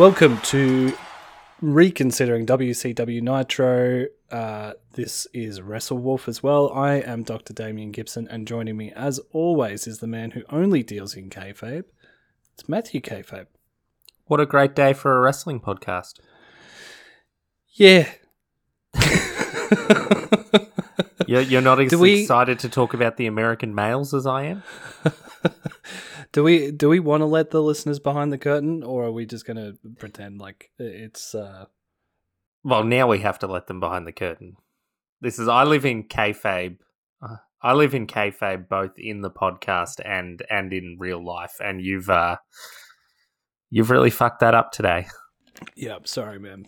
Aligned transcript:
Welcome 0.00 0.38
to 0.44 0.96
reconsidering 1.60 2.46
WCW 2.46 3.20
Nitro. 3.20 4.06
Uh, 4.30 4.72
this 4.94 5.26
is 5.34 5.60
Wrestle 5.60 5.98
Wolf 5.98 6.26
as 6.26 6.42
well. 6.42 6.72
I 6.72 6.94
am 6.94 7.22
Dr. 7.22 7.52
Damian 7.52 7.90
Gibson, 7.90 8.26
and 8.26 8.48
joining 8.48 8.78
me, 8.78 8.92
as 8.96 9.20
always, 9.30 9.86
is 9.86 9.98
the 9.98 10.06
man 10.06 10.30
who 10.30 10.40
only 10.48 10.82
deals 10.82 11.16
in 11.16 11.28
kayfabe. 11.28 11.84
It's 12.54 12.66
Matthew 12.66 13.02
Kayfabe. 13.02 13.48
What 14.24 14.40
a 14.40 14.46
great 14.46 14.74
day 14.74 14.94
for 14.94 15.18
a 15.18 15.20
wrestling 15.20 15.60
podcast. 15.60 16.14
Yeah. 17.74 18.10
You're, 21.26 21.42
you're 21.42 21.60
not 21.60 21.78
as 21.82 21.94
we- 21.94 22.22
excited 22.22 22.58
to 22.60 22.70
talk 22.70 22.94
about 22.94 23.18
the 23.18 23.26
American 23.26 23.74
males 23.74 24.14
as 24.14 24.26
I 24.26 24.44
am? 24.44 24.62
do 26.32 26.44
we 26.44 26.70
do 26.70 26.88
we 26.88 27.00
want 27.00 27.22
to 27.22 27.26
let 27.26 27.50
the 27.50 27.62
listeners 27.62 27.98
behind 27.98 28.32
the 28.32 28.38
curtain, 28.38 28.82
or 28.82 29.04
are 29.04 29.12
we 29.12 29.26
just 29.26 29.46
going 29.46 29.56
to 29.56 29.76
pretend 29.98 30.40
like 30.40 30.70
it's? 30.78 31.34
Uh... 31.34 31.66
Well, 32.62 32.84
now 32.84 33.08
we 33.08 33.20
have 33.20 33.38
to 33.40 33.46
let 33.46 33.66
them 33.66 33.80
behind 33.80 34.06
the 34.06 34.12
curtain. 34.12 34.56
This 35.20 35.38
is 35.38 35.48
I 35.48 35.64
live 35.64 35.84
in 35.84 36.04
kayfabe. 36.04 36.78
Uh, 37.22 37.36
I 37.62 37.74
live 37.74 37.94
in 37.94 38.06
kayfabe 38.06 38.68
both 38.68 38.98
in 38.98 39.22
the 39.22 39.30
podcast 39.30 40.00
and 40.04 40.42
and 40.48 40.72
in 40.72 40.96
real 40.98 41.24
life, 41.24 41.56
and 41.60 41.80
you've 41.80 42.08
uh, 42.08 42.36
you've 43.68 43.90
really 43.90 44.10
fucked 44.10 44.40
that 44.40 44.54
up 44.54 44.72
today. 44.72 45.06
Yeah, 45.74 45.98
sorry, 46.04 46.38
man. 46.38 46.66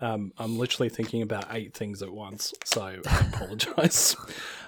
Um, 0.00 0.32
I'm 0.38 0.58
literally 0.58 0.88
thinking 0.88 1.22
about 1.22 1.46
eight 1.50 1.74
things 1.74 2.02
at 2.02 2.12
once, 2.12 2.52
so 2.64 2.82
I 2.82 2.92
apologize. 3.32 4.16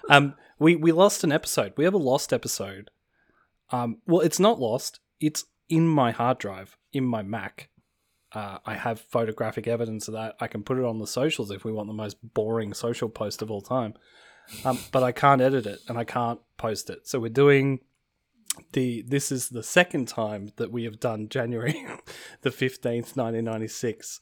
um, 0.08 0.34
we 0.58 0.76
we 0.76 0.92
lost 0.92 1.24
an 1.24 1.32
episode. 1.32 1.72
We 1.76 1.84
have 1.84 1.94
a 1.94 1.98
lost 1.98 2.32
episode. 2.32 2.90
Um, 3.70 3.98
well, 4.06 4.20
it's 4.20 4.40
not 4.40 4.60
lost. 4.60 5.00
It's 5.20 5.44
in 5.68 5.86
my 5.86 6.10
hard 6.10 6.38
drive 6.38 6.76
in 6.92 7.04
my 7.04 7.22
Mac. 7.22 7.68
Uh, 8.32 8.58
I 8.64 8.74
have 8.74 9.00
photographic 9.00 9.66
evidence 9.66 10.06
of 10.08 10.14
that. 10.14 10.36
I 10.40 10.46
can 10.46 10.62
put 10.62 10.78
it 10.78 10.84
on 10.84 10.98
the 10.98 11.06
socials 11.06 11.50
if 11.50 11.64
we 11.64 11.72
want 11.72 11.88
the 11.88 11.94
most 11.94 12.16
boring 12.34 12.74
social 12.74 13.08
post 13.08 13.42
of 13.42 13.50
all 13.50 13.60
time. 13.60 13.94
Um, 14.64 14.78
but 14.92 15.02
I 15.02 15.12
can't 15.12 15.40
edit 15.40 15.66
it 15.66 15.80
and 15.88 15.98
I 15.98 16.04
can't 16.04 16.40
post 16.56 16.90
it. 16.90 17.06
So 17.06 17.20
we're 17.20 17.28
doing 17.28 17.80
the. 18.72 19.02
This 19.02 19.30
is 19.30 19.48
the 19.48 19.62
second 19.62 20.08
time 20.08 20.52
that 20.56 20.72
we 20.72 20.84
have 20.84 20.98
done 20.98 21.28
January 21.28 21.86
the 22.42 22.50
fifteenth, 22.50 23.16
nineteen 23.16 23.44
ninety 23.44 23.68
six 23.68 24.20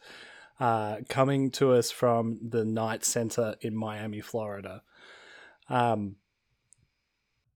uh, 0.60 0.96
coming 1.08 1.50
to 1.52 1.72
us 1.72 1.90
from 1.90 2.38
the 2.46 2.64
Knight 2.64 3.04
Center 3.04 3.54
in 3.60 3.76
Miami, 3.76 4.20
Florida. 4.20 4.82
Um, 5.68 6.16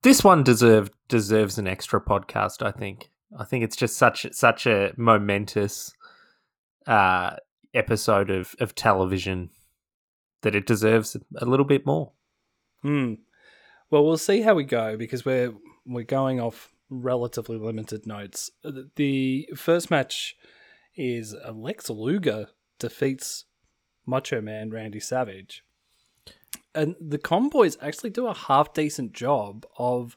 This 0.03 0.25
one 0.25 0.43
deserved 0.43 0.93
deserves 1.09 1.59
an 1.59 1.67
extra 1.67 2.01
podcast. 2.01 2.65
I 2.65 2.71
think. 2.73 3.11
I 3.39 3.45
think 3.45 3.65
it's 3.65 3.77
just 3.77 3.97
such 3.97 4.27
such 4.33 4.67
a 4.67 4.93
momentous 4.97 5.93
uh, 6.87 7.37
episode 7.75 8.31
of 8.31 8.55
of 8.61 8.75
television 8.75 9.51
that 10.43 10.55
it 10.55 10.67
deserves 10.67 11.17
a 11.37 11.45
little 11.47 11.67
bit 11.67 11.87
more. 11.87 12.13
hmm. 12.83 13.15
Well, 13.91 14.05
we'll 14.07 14.17
see 14.17 14.41
how 14.41 14.55
we 14.55 14.65
go 14.65 14.97
because 14.97 15.25
we're 15.25 15.53
we're 15.87 16.03
going 16.05 16.41
off 16.41 16.73
relatively 16.91 17.59
limited 17.59 18.07
notes. 18.07 18.51
Uh, 18.65 18.73
The 18.97 19.49
first 19.55 19.91
match 19.91 20.35
is 20.97 21.35
Lex 21.53 21.89
Luger 21.91 22.49
defeats 22.79 23.45
Macho 24.07 24.41
Man 24.41 24.71
Randy 24.71 25.01
Savage. 25.01 25.63
And 26.75 26.97
the 27.01 27.19
Comboys 27.19 27.77
actually 27.83 28.11
do 28.11 28.27
a 28.27 28.35
half 28.35 28.73
decent 28.73 29.13
job 29.13 29.67
of 29.77 30.17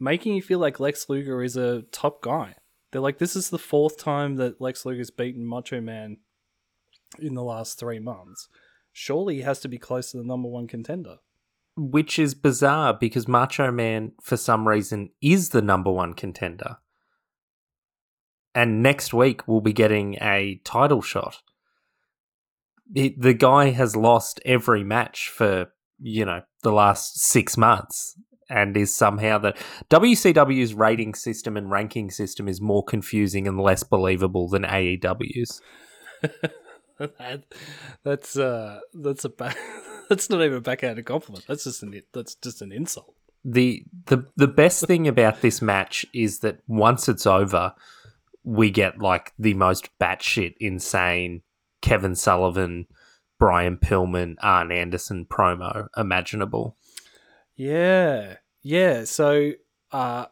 making 0.00 0.34
you 0.34 0.42
feel 0.42 0.58
like 0.58 0.80
Lex 0.80 1.08
Luger 1.08 1.42
is 1.42 1.56
a 1.56 1.82
top 1.92 2.22
guy. 2.22 2.56
They're 2.90 3.00
like, 3.00 3.18
this 3.18 3.36
is 3.36 3.50
the 3.50 3.58
fourth 3.58 3.98
time 3.98 4.36
that 4.36 4.60
Lex 4.60 4.84
Luger's 4.86 5.10
beaten 5.10 5.46
Macho 5.46 5.80
Man 5.80 6.16
in 7.18 7.34
the 7.34 7.42
last 7.42 7.78
three 7.78 7.98
months. 7.98 8.48
Surely 8.92 9.36
he 9.36 9.40
has 9.42 9.60
to 9.60 9.68
be 9.68 9.78
close 9.78 10.10
to 10.10 10.16
the 10.16 10.24
number 10.24 10.48
one 10.48 10.66
contender. 10.66 11.16
which 11.76 12.18
is 12.18 12.34
bizarre 12.34 12.94
because 12.94 13.26
Macho 13.26 13.70
Man, 13.70 14.12
for 14.20 14.36
some 14.36 14.68
reason, 14.68 15.10
is 15.20 15.50
the 15.50 15.62
number 15.62 15.90
one 15.90 16.14
contender. 16.14 16.76
And 18.54 18.82
next 18.82 19.14
week, 19.14 19.48
we'll 19.48 19.62
be 19.62 19.72
getting 19.72 20.16
a 20.20 20.60
title 20.64 21.00
shot. 21.00 21.42
The 22.94 23.32
guy 23.32 23.70
has 23.70 23.96
lost 23.96 24.40
every 24.44 24.84
match 24.84 25.30
for, 25.30 25.72
you 26.02 26.24
know, 26.24 26.42
the 26.62 26.72
last 26.72 27.20
six 27.20 27.56
months 27.56 28.16
and 28.50 28.76
is 28.76 28.94
somehow 28.94 29.38
that 29.38 29.56
WCW's 29.88 30.74
rating 30.74 31.14
system 31.14 31.56
and 31.56 31.70
ranking 31.70 32.10
system 32.10 32.48
is 32.48 32.60
more 32.60 32.84
confusing 32.84 33.46
and 33.46 33.60
less 33.60 33.82
believable 33.82 34.48
than 34.48 34.64
AEW's. 34.64 35.62
that, 36.98 37.44
that's 38.04 38.36
uh 38.36 38.80
that's 38.92 39.24
a 39.24 39.28
ba- 39.28 39.54
that's 40.08 40.28
not 40.28 40.42
even 40.42 40.58
a 40.58 40.60
backhanded 40.60 41.06
compliment. 41.06 41.44
That's 41.46 41.64
just 41.64 41.82
an 41.82 42.02
that's 42.12 42.34
just 42.34 42.62
an 42.62 42.72
insult. 42.72 43.14
the 43.44 43.84
the 44.06 44.26
the 44.36 44.48
best 44.48 44.86
thing 44.86 45.08
about 45.08 45.40
this 45.40 45.62
match 45.62 46.06
is 46.12 46.40
that 46.40 46.58
once 46.66 47.08
it's 47.08 47.26
over, 47.26 47.74
we 48.44 48.70
get 48.70 49.00
like 49.00 49.32
the 49.38 49.54
most 49.54 49.88
batshit 49.98 50.54
insane 50.60 51.42
Kevin 51.80 52.14
Sullivan, 52.14 52.86
Brian 53.42 53.76
Pillman, 53.76 54.36
Arn 54.40 54.70
Anderson 54.70 55.26
promo 55.26 55.88
imaginable. 55.96 56.76
Yeah, 57.56 58.36
yeah. 58.62 59.02
So, 59.02 59.54
uh, 59.90 60.26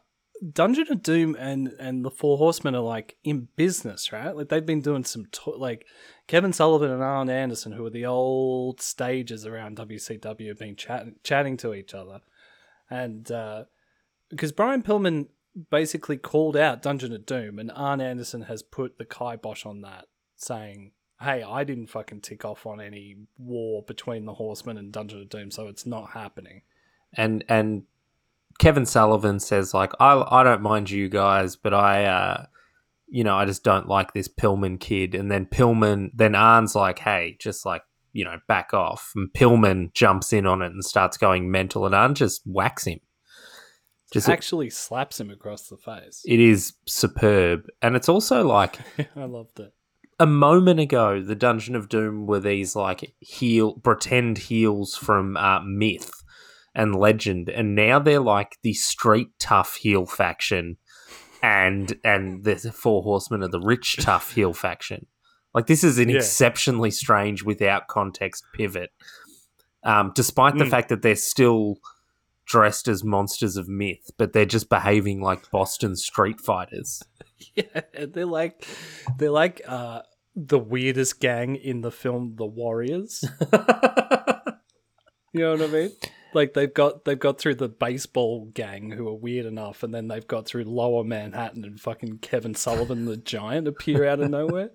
Dungeon 0.53 0.87
of 0.89 1.03
Doom 1.03 1.35
and 1.37 1.75
and 1.77 2.05
the 2.05 2.09
Four 2.09 2.37
Horsemen 2.37 2.73
are 2.73 2.79
like 2.79 3.17
in 3.25 3.49
business, 3.57 4.13
right? 4.13 4.33
Like 4.33 4.47
they've 4.47 4.65
been 4.65 4.79
doing 4.79 5.03
some 5.03 5.25
to- 5.25 5.57
like 5.57 5.85
Kevin 6.27 6.53
Sullivan 6.53 6.89
and 6.89 7.03
Arn 7.03 7.29
Anderson, 7.29 7.73
who 7.73 7.85
are 7.85 7.89
the 7.89 8.05
old 8.05 8.79
stages 8.79 9.45
around 9.45 9.75
WCW, 9.75 10.47
have 10.47 10.59
been 10.59 10.77
chatting 10.77 11.15
chatting 11.21 11.57
to 11.57 11.73
each 11.73 11.93
other, 11.93 12.21
and 12.89 13.29
uh, 13.29 13.65
because 14.29 14.53
Brian 14.53 14.83
Pillman 14.83 15.27
basically 15.69 16.15
called 16.15 16.55
out 16.55 16.81
Dungeon 16.81 17.11
of 17.11 17.25
Doom, 17.25 17.59
and 17.59 17.73
Arn 17.75 17.99
Anderson 17.99 18.43
has 18.43 18.63
put 18.63 18.97
the 18.97 19.05
kibosh 19.05 19.65
on 19.65 19.81
that, 19.81 20.05
saying. 20.37 20.93
Hey, 21.21 21.43
I 21.43 21.63
didn't 21.63 21.87
fucking 21.87 22.21
tick 22.21 22.45
off 22.45 22.65
on 22.65 22.81
any 22.81 23.17
war 23.37 23.83
between 23.83 24.25
the 24.25 24.33
Horsemen 24.33 24.77
and 24.77 24.91
Dungeon 24.91 25.21
of 25.21 25.29
Doom, 25.29 25.51
so 25.51 25.67
it's 25.67 25.85
not 25.85 26.11
happening. 26.11 26.61
And 27.13 27.43
and 27.47 27.83
Kevin 28.59 28.85
Sullivan 28.85 29.39
says 29.39 29.73
like 29.73 29.91
I 29.99 30.23
I 30.27 30.43
don't 30.43 30.61
mind 30.61 30.89
you 30.89 31.09
guys, 31.09 31.55
but 31.55 31.73
I 31.73 32.05
uh 32.05 32.45
you 33.07 33.25
know, 33.25 33.35
I 33.35 33.45
just 33.45 33.63
don't 33.63 33.89
like 33.89 34.13
this 34.13 34.29
Pillman 34.29 34.79
kid. 34.79 35.13
And 35.13 35.29
then 35.29 35.45
Pillman 35.45 36.11
then 36.13 36.33
Arn's 36.33 36.75
like, 36.75 36.99
hey, 36.99 37.35
just 37.39 37.65
like 37.65 37.83
you 38.13 38.25
know, 38.25 38.37
back 38.47 38.73
off. 38.73 39.11
And 39.15 39.31
Pillman 39.33 39.93
jumps 39.93 40.33
in 40.33 40.45
on 40.45 40.61
it 40.61 40.71
and 40.71 40.83
starts 40.83 41.17
going 41.17 41.51
mental, 41.51 41.85
and 41.85 41.95
Arn 41.95 42.15
just 42.15 42.41
whacks 42.45 42.85
him. 42.85 42.99
Just 44.11 44.27
Actually, 44.27 44.69
slaps 44.69 45.19
him 45.19 45.29
across 45.29 45.67
the 45.69 45.77
face. 45.77 46.21
it 46.25 46.39
is 46.39 46.73
superb, 46.85 47.67
and 47.81 47.95
it's 47.95 48.09
also 48.09 48.45
like 48.45 48.79
I 49.15 49.25
loved 49.25 49.59
it. 49.59 49.73
A 50.21 50.25
moment 50.27 50.79
ago, 50.79 51.21
the 51.21 51.35
Dungeon 51.35 51.75
of 51.75 51.89
Doom 51.89 52.27
were 52.27 52.39
these 52.39 52.75
like 52.75 53.13
heel 53.19 53.73
pretend 53.73 54.37
heels 54.37 54.95
from 54.95 55.35
uh, 55.37 55.61
myth 55.61 56.11
and 56.75 56.95
legend, 56.95 57.49
and 57.49 57.75
now 57.75 57.99
they're 57.99 58.19
like 58.19 58.57
the 58.61 58.73
street 58.73 59.29
tough 59.39 59.75
heel 59.75 60.05
faction, 60.05 60.77
and 61.43 61.99
and 62.03 62.43
the 62.43 62.55
four 62.71 63.03
horsemen 63.03 63.43
of 63.43 63.51
the 63.51 63.59
rich 63.59 63.97
tough 63.99 64.33
heel 64.33 64.53
faction. 64.53 65.07
Like 65.53 65.65
this 65.67 65.83
is 65.83 65.97
an 65.97 66.09
Yeah. 66.09 66.17
exceptionally 66.17 66.91
strange, 66.91 67.43
without 67.43 67.87
context 67.87 68.43
pivot. 68.53 68.91
Um, 69.83 70.11
despite 70.15 70.57
the 70.57 70.65
Mm. 70.65 70.69
fact 70.69 70.89
that 70.89 71.01
they're 71.01 71.15
still 71.15 71.75
dressed 72.45 72.87
as 72.87 73.03
monsters 73.03 73.57
of 73.57 73.67
myth, 73.67 74.11
but 74.17 74.33
they're 74.33 74.45
just 74.45 74.69
behaving 74.69 75.21
like 75.21 75.49
Boston 75.51 75.95
street 75.95 76.39
fighters. 76.39 77.01
Yeah, 77.55 77.81
they're 78.05 78.27
like 78.27 78.63
they're 79.17 79.31
like 79.31 79.61
uh 79.67 80.03
the 80.35 80.59
weirdest 80.59 81.19
gang 81.19 81.55
in 81.55 81.81
the 81.81 81.91
film 81.91 82.35
The 82.37 82.45
Warriors. 82.45 83.23
You 85.33 85.41
know 85.41 85.51
what 85.51 85.61
I 85.61 85.67
mean? 85.67 85.91
Like 86.33 86.53
they've 86.53 86.73
got 86.73 87.05
they've 87.05 87.19
got 87.19 87.39
through 87.39 87.55
the 87.55 87.69
baseball 87.69 88.51
gang 88.53 88.91
who 88.91 89.07
are 89.07 89.15
weird 89.15 89.45
enough, 89.45 89.83
and 89.83 89.93
then 89.93 90.07
they've 90.07 90.27
got 90.27 90.45
through 90.45 90.63
Lower 90.65 91.03
Manhattan 91.03 91.63
and 91.63 91.79
fucking 91.79 92.19
Kevin 92.19 92.53
Sullivan 92.55 93.05
the 93.05 93.17
Giant 93.17 93.67
appear 93.67 94.05
out 94.05 94.19
of 94.19 94.29
nowhere. 94.29 94.71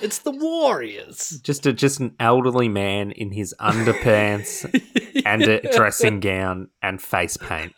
It's 0.00 0.18
the 0.18 0.30
Warriors. 0.30 1.40
just 1.42 1.66
a 1.66 1.72
just 1.72 2.00
an 2.00 2.14
elderly 2.20 2.68
man 2.68 3.10
in 3.10 3.32
his 3.32 3.54
underpants 3.60 4.64
and 5.24 5.42
a 5.42 5.60
dressing 5.76 6.20
gown 6.20 6.70
and 6.82 7.02
face 7.02 7.36
paint. 7.36 7.72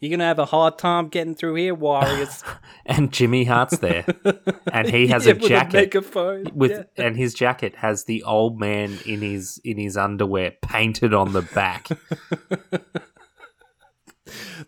You're 0.00 0.10
gonna 0.10 0.24
have 0.24 0.38
a 0.38 0.46
hard 0.46 0.78
time 0.78 1.08
getting 1.08 1.34
through 1.34 1.56
here, 1.56 1.74
Warriors. 1.74 2.42
And 2.86 3.12
Jimmy 3.12 3.44
Hart's 3.44 3.78
there, 3.78 4.04
and 4.72 4.88
he 4.88 5.06
has 5.08 5.26
Yeah, 5.26 5.32
a 5.32 5.34
with 5.36 5.48
jacket 5.48 5.72
megaphone. 5.74 6.46
with, 6.54 6.70
Yeah. 6.96 7.04
and 7.06 7.16
his 7.16 7.34
jacket 7.34 7.76
has 7.76 8.04
the 8.04 8.22
old 8.24 8.58
man 8.58 8.98
in 9.06 9.20
his 9.20 9.60
in 9.64 9.78
his 9.78 9.96
underwear 9.96 10.52
painted 10.62 11.14
on 11.14 11.32
the 11.32 11.42
back. 11.42 11.88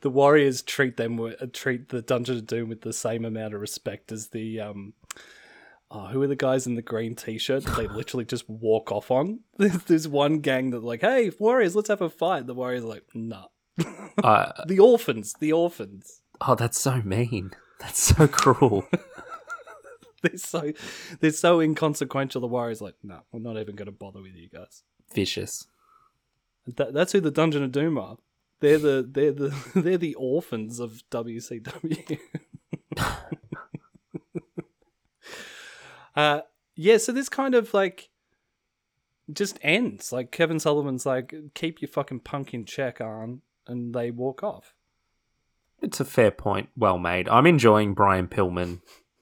the 0.00 0.11
Warriors 0.11 0.62
treat 0.62 0.96
them 0.96 1.19
uh, 1.20 1.32
treat 1.52 1.88
the 1.88 2.02
Dungeon 2.02 2.37
of 2.37 2.46
Doom 2.46 2.69
with 2.69 2.82
the 2.82 2.93
same 2.93 3.25
amount 3.25 3.55
of 3.55 3.61
respect 3.61 4.12
as 4.12 4.29
the 4.29 4.61
um. 4.61 4.93
Oh, 5.94 6.06
who 6.06 6.23
are 6.23 6.26
the 6.26 6.37
guys 6.37 6.67
in 6.67 6.75
the 6.75 6.81
green 6.81 7.14
t-shirt 7.14 7.64
that 7.64 7.76
they 7.76 7.87
literally 7.87 8.25
just 8.25 8.49
walk 8.49 8.90
off 8.90 9.11
on? 9.11 9.40
There's, 9.58 9.76
there's 9.84 10.08
one 10.08 10.38
gang 10.38 10.70
that 10.70 10.82
like, 10.82 11.02
hey, 11.02 11.31
Warriors, 11.38 11.76
let's 11.76 11.90
have 11.90 12.00
a 12.00 12.08
fight. 12.08 12.46
The 12.46 12.55
Warriors 12.55 12.82
are 12.82 12.87
like, 12.88 13.05
nah. 13.12 13.44
Uh, 14.22 14.52
The 14.66 14.78
orphans, 14.78 15.34
the 15.40 15.52
orphans. 15.52 16.20
oh, 16.40 16.54
that's 16.54 16.78
so 16.80 17.02
mean. 17.02 17.52
That's 17.80 18.00
so 18.02 18.28
cruel. 18.28 18.86
They're 20.22 20.36
so 20.36 20.72
they're 21.19 21.32
so 21.32 21.58
inconsequential. 21.60 22.40
The 22.40 22.46
Warriors 22.46 22.80
like, 22.80 22.94
no, 23.02 23.22
we're 23.32 23.40
not 23.40 23.58
even 23.58 23.74
going 23.74 23.86
to 23.86 23.92
bother 23.92 24.22
with 24.22 24.36
you 24.36 24.48
guys. 24.48 24.84
Vicious. 25.12 25.66
That, 26.76 26.94
that's 26.94 27.10
who 27.10 27.20
the 27.20 27.32
Dungeon 27.32 27.64
of 27.64 27.72
Doom 27.72 27.98
are. 27.98 28.19
They're 28.60 28.78
the 28.78 29.04
they're 29.10 29.32
the 29.32 29.52
they're 29.74 29.98
the 29.98 30.14
orphans 30.14 30.78
of 30.78 31.02
WCW. 31.10 32.20
uh, 36.16 36.40
yeah. 36.76 36.96
So 36.98 37.10
this 37.10 37.28
kind 37.28 37.56
of 37.56 37.74
like 37.74 38.10
just 39.32 39.58
ends. 39.62 40.12
Like 40.12 40.30
Kevin 40.30 40.60
Sullivan's 40.60 41.04
like, 41.06 41.34
keep 41.54 41.80
your 41.82 41.88
fucking 41.88 42.20
punk 42.20 42.54
in 42.54 42.64
check, 42.64 43.00
on, 43.00 43.42
and 43.67 43.94
they 43.94 44.11
walk 44.11 44.43
off. 44.43 44.75
It's 45.81 46.00
a 46.00 46.05
fair 46.05 46.31
point. 46.31 46.69
Well 46.76 46.99
made. 46.99 47.29
I'm 47.29 47.47
enjoying 47.47 47.94
Brian 47.94 48.29
Pillman 48.29 48.81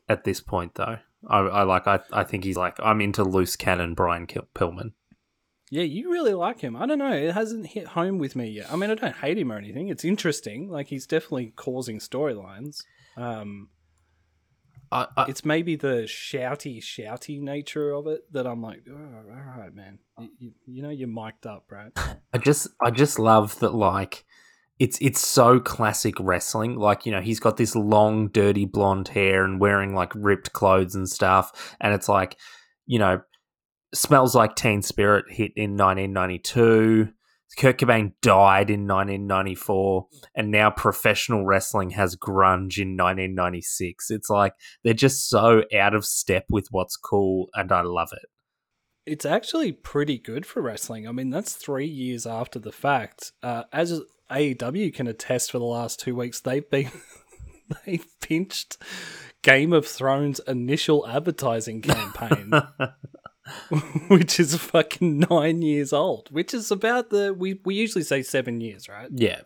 at 0.08 0.24
this 0.24 0.40
point, 0.40 0.74
though. 0.74 0.98
I, 1.28 1.38
I 1.38 1.62
like. 1.62 1.86
I, 1.86 2.00
I 2.12 2.24
think 2.24 2.44
he's 2.44 2.56
like. 2.56 2.76
I'm 2.82 3.00
into 3.00 3.24
loose 3.24 3.56
cannon 3.56 3.94
Brian 3.94 4.26
Pillman. 4.26 4.92
Yeah, 5.70 5.84
you 5.84 6.10
really 6.10 6.34
like 6.34 6.60
him. 6.60 6.74
I 6.74 6.86
don't 6.86 6.98
know. 6.98 7.12
It 7.12 7.32
hasn't 7.32 7.66
hit 7.66 7.88
home 7.88 8.18
with 8.18 8.34
me 8.34 8.50
yet. 8.50 8.72
I 8.72 8.76
mean, 8.76 8.90
I 8.90 8.96
don't 8.96 9.16
hate 9.16 9.38
him 9.38 9.52
or 9.52 9.56
anything. 9.56 9.88
It's 9.88 10.04
interesting. 10.04 10.68
Like 10.68 10.88
he's 10.88 11.06
definitely 11.06 11.52
causing 11.54 12.00
storylines. 12.00 12.82
Um, 13.16 13.68
I, 14.92 15.06
I, 15.16 15.24
it's 15.28 15.44
maybe 15.44 15.76
the 15.76 16.02
shouty, 16.06 16.78
shouty 16.78 17.40
nature 17.40 17.92
of 17.92 18.06
it 18.08 18.32
that 18.32 18.46
I'm 18.46 18.60
like, 18.60 18.82
oh, 18.90 18.94
all 18.94 19.60
right, 19.60 19.74
man. 19.74 19.98
You, 20.18 20.28
you, 20.38 20.52
you 20.66 20.82
know, 20.82 20.90
you're 20.90 21.08
mic'd 21.08 21.46
up, 21.46 21.66
right? 21.70 21.92
I 22.34 22.38
just 22.38 22.68
I 22.82 22.90
just 22.90 23.18
love 23.18 23.58
that 23.60 23.74
like 23.74 24.24
it's 24.80 24.98
it's 25.00 25.24
so 25.24 25.60
classic 25.60 26.14
wrestling. 26.18 26.76
Like, 26.76 27.06
you 27.06 27.12
know, 27.12 27.20
he's 27.20 27.38
got 27.38 27.56
this 27.56 27.76
long, 27.76 28.28
dirty 28.28 28.64
blonde 28.64 29.08
hair 29.08 29.44
and 29.44 29.60
wearing 29.60 29.94
like 29.94 30.12
ripped 30.14 30.52
clothes 30.52 30.94
and 30.94 31.08
stuff. 31.08 31.76
And 31.80 31.94
it's 31.94 32.08
like, 32.08 32.36
you 32.86 32.98
know, 32.98 33.20
smells 33.94 34.34
like 34.34 34.56
Teen 34.56 34.82
Spirit 34.82 35.26
hit 35.28 35.52
in 35.54 35.76
1992. 35.76 37.12
Kurt 37.58 37.78
Cobain 37.78 38.12
died 38.22 38.70
in 38.70 38.86
1994, 38.86 40.06
and 40.34 40.50
now 40.50 40.70
professional 40.70 41.44
wrestling 41.44 41.90
has 41.90 42.16
grunge 42.16 42.78
in 42.78 42.96
1996. 42.96 44.10
It's 44.10 44.30
like 44.30 44.54
they're 44.84 44.94
just 44.94 45.28
so 45.28 45.64
out 45.74 45.94
of 45.94 46.04
step 46.04 46.44
with 46.48 46.68
what's 46.70 46.96
cool, 46.96 47.48
and 47.54 47.72
I 47.72 47.82
love 47.82 48.10
it. 48.12 48.28
It's 49.06 49.24
actually 49.24 49.72
pretty 49.72 50.18
good 50.18 50.46
for 50.46 50.62
wrestling. 50.62 51.08
I 51.08 51.12
mean, 51.12 51.30
that's 51.30 51.54
three 51.54 51.86
years 51.86 52.26
after 52.26 52.58
the 52.58 52.72
fact. 52.72 53.32
Uh, 53.42 53.64
as 53.72 54.00
AEW 54.30 54.94
can 54.94 55.06
attest 55.06 55.50
for 55.50 55.58
the 55.58 55.64
last 55.64 55.98
two 55.98 56.14
weeks, 56.14 56.40
they've 56.40 56.68
been 56.70 56.90
they've 57.86 58.06
pinched 58.20 58.76
Game 59.42 59.72
of 59.72 59.86
Thrones' 59.86 60.40
initial 60.46 61.06
advertising 61.08 61.80
campaign. 61.82 62.52
which 64.08 64.40
is 64.40 64.54
fucking 64.56 65.24
nine 65.30 65.62
years 65.62 65.92
old, 65.92 66.28
which 66.30 66.54
is 66.54 66.70
about 66.70 67.10
the 67.10 67.34
we 67.36 67.60
we 67.64 67.74
usually 67.74 68.04
say 68.04 68.22
seven 68.22 68.60
years, 68.60 68.88
right? 68.88 69.08
Yeah. 69.12 69.40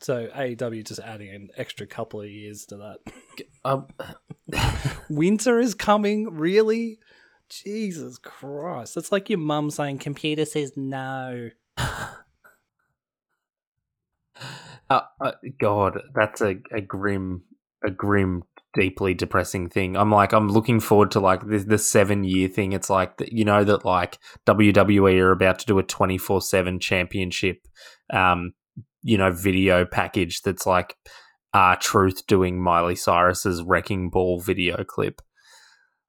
So 0.00 0.28
AEW 0.28 0.86
just 0.86 1.00
adding 1.00 1.30
an 1.30 1.48
extra 1.56 1.86
couple 1.86 2.20
of 2.20 2.30
years 2.30 2.66
to 2.66 2.76
that. 2.76 2.98
Um, 3.64 3.88
Winter 5.10 5.58
is 5.58 5.74
coming, 5.74 6.36
really? 6.36 6.98
Jesus 7.48 8.18
Christ! 8.18 8.96
It's 8.96 9.10
like 9.10 9.30
your 9.30 9.38
mum 9.38 9.70
saying, 9.70 9.98
"Computer 9.98 10.44
says 10.44 10.72
no." 10.76 11.50
Uh, 14.90 15.02
uh, 15.20 15.32
God, 15.60 16.00
that's 16.14 16.40
a, 16.40 16.56
a 16.72 16.80
grim, 16.80 17.42
a 17.84 17.90
grim, 17.90 18.42
deeply 18.74 19.14
depressing 19.14 19.68
thing. 19.68 19.96
I'm 19.96 20.10
like, 20.10 20.32
I'm 20.32 20.48
looking 20.48 20.80
forward 20.80 21.10
to 21.12 21.20
like 21.20 21.46
the, 21.46 21.58
the 21.58 21.78
seven 21.78 22.24
year 22.24 22.48
thing. 22.48 22.72
It's 22.72 22.90
like 22.90 23.18
that, 23.18 23.32
you 23.32 23.44
know 23.44 23.64
that 23.64 23.84
like 23.84 24.18
WWE 24.46 25.20
are 25.20 25.32
about 25.32 25.58
to 25.60 25.66
do 25.66 25.78
a 25.78 25.82
24 25.82 26.42
seven 26.42 26.78
championship, 26.78 27.66
um, 28.12 28.52
you 29.02 29.18
know, 29.18 29.32
video 29.32 29.84
package 29.84 30.42
that's 30.42 30.66
like, 30.66 30.96
uh, 31.54 31.76
Truth 31.80 32.26
doing 32.26 32.60
Miley 32.60 32.94
Cyrus's 32.94 33.62
Wrecking 33.62 34.10
Ball 34.10 34.38
video 34.40 34.84
clip. 34.84 35.22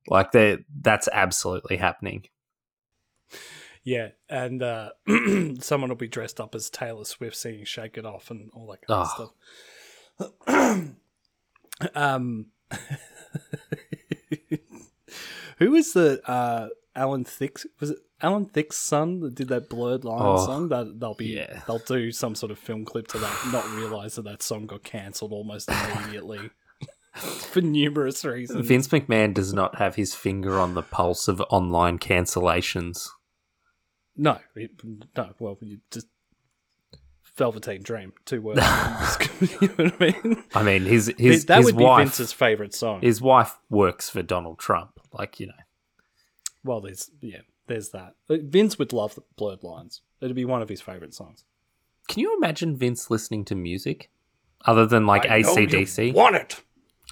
Like 0.08 0.32
that, 0.32 0.60
that's 0.82 1.08
absolutely 1.12 1.78
happening. 1.78 2.26
Yeah, 3.84 4.10
and 4.30 4.62
uh, 4.62 4.90
someone 5.60 5.90
will 5.90 5.96
be 5.96 6.08
dressed 6.08 6.40
up 6.40 6.54
as 6.56 6.70
Taylor 6.70 7.06
Swift 7.06 7.36
singing 7.36 7.66
"Shake 7.66 7.98
It 7.98 8.06
Off" 8.06 8.30
and 8.30 8.50
all 8.54 8.68
that 8.68 8.86
kind 8.86 9.32
of 10.20 10.30
stuff. 10.48 10.96
um, 11.96 12.48
who 15.58 15.72
was 15.72 15.94
the 15.94 16.22
uh, 16.30 16.70
Alan 16.96 17.24
Thicke? 17.26 17.60
Was 17.80 17.92
it 17.92 18.00
Alan 18.22 18.46
Thicke's 18.46 18.78
son 18.78 19.20
that 19.22 19.36
did 19.36 19.48
that 19.50 19.70
Blurred 19.70 20.04
Line 20.04 20.22
Oh, 20.22 20.46
song? 20.46 20.70
That 20.70 21.00
they'll 21.00 21.14
be 21.16 21.28
yeah. 21.28 21.62
they'll 21.68 21.80
do 21.80 22.12
some 22.12 22.36
sort 22.36 22.52
of 22.52 22.60
film 22.60 22.86
clip 22.86 23.08
to 23.10 23.18
that, 23.18 23.50
not 23.52 23.70
realize 23.76 24.16
that 24.16 24.24
that 24.26 24.42
song 24.42 24.66
got 24.66 24.84
cancelled 24.84 25.32
almost 25.32 25.70
immediately 25.70 26.50
for 27.14 27.62
numerous 27.62 28.24
reasons. 28.26 28.68
Vince 28.68 28.88
McMahon 28.90 29.34
does 29.34 29.54
not 29.54 29.78
have 29.78 29.96
his 29.96 30.14
finger 30.16 30.60
on 30.60 30.74
the 30.74 30.84
pulse 30.84 31.28
of 31.28 31.42
online 31.50 32.00
cancellations. 32.00 33.08
No, 34.16 34.40
it, 34.56 34.72
no. 35.16 35.30
Well, 35.40 35.58
you 35.62 35.80
just 35.92 36.08
Velveteen 37.40 37.82
Dream, 37.82 38.14
two 38.26 38.42
words. 38.42 38.60
you 39.62 39.68
know 39.70 39.86
what 39.86 40.02
I 40.02 40.12
mean? 40.24 40.44
I 40.54 40.62
mean, 40.64 40.84
his 40.84 41.12
his 41.18 41.46
that 41.46 41.58
his 41.58 41.66
would 41.66 41.78
be 41.78 41.86
Vince's 41.86 42.32
favorite 42.32 42.76
song. 42.76 43.02
his 43.02 43.20
wife 43.22 43.58
works 43.70 44.10
for 44.10 44.22
Donald 44.22 44.60
Trump. 44.60 45.00
Like 45.12 45.40
you 45.40 45.48
know, 45.48 45.54
well, 46.64 46.82
there's 46.82 47.10
yeah, 47.22 47.40
there's 47.68 47.90
that. 47.90 48.16
Uh, 48.30 48.38
Vince 48.44 48.78
would 48.78 48.94
love 48.94 49.16
the 49.16 49.24
Blurred 49.38 49.64
Lines. 49.64 50.02
It'd 50.22 50.36
be 50.36 50.46
one 50.46 50.62
of 50.62 50.70
his 50.70 50.82
favorite 50.82 51.14
songs. 51.16 51.44
can 52.08 52.20
you 52.20 52.36
imagine 52.38 52.76
Vince 52.78 53.10
listening 53.10 53.46
to 53.46 53.56
music 53.56 54.10
other 54.66 54.86
than 54.86 55.08
like 55.08 55.26
I 55.26 55.42
ACDC? 55.42 56.14
want 56.14 56.36
it. 56.36 56.62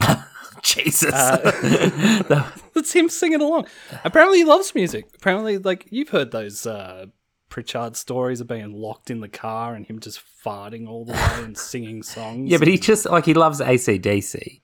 Jesus. 0.62 1.14
Uh, 1.14 2.52
That's 2.74 2.92
him 2.94 3.10
singing 3.10 3.42
along. 3.42 3.68
Apparently, 4.04 4.40
he 4.40 4.44
loves 4.44 4.76
music. 4.76 5.06
Apparently, 5.16 5.58
like 5.58 5.88
you've 5.90 6.10
heard 6.10 6.32
those 6.32 6.66
uh, 6.68 7.06
Pritchard 7.50 7.96
stories 7.96 8.42
of 8.42 8.48
being 8.48 8.74
locked 8.74 9.10
in 9.10 9.22
the 9.22 9.30
car 9.30 9.74
and 9.74 9.86
him 9.86 10.00
just 10.00 10.22
farting 10.46 10.88
all 10.88 11.06
the 11.06 11.14
way 11.14 11.44
and 11.44 11.58
singing 11.58 12.04
songs. 12.16 12.50
yeah, 12.52 12.58
but 12.58 12.68
he 12.68 12.78
just 12.78 13.06
like 13.06 13.26
he 13.26 13.34
loves 13.34 13.62
ACDC. 13.62 14.62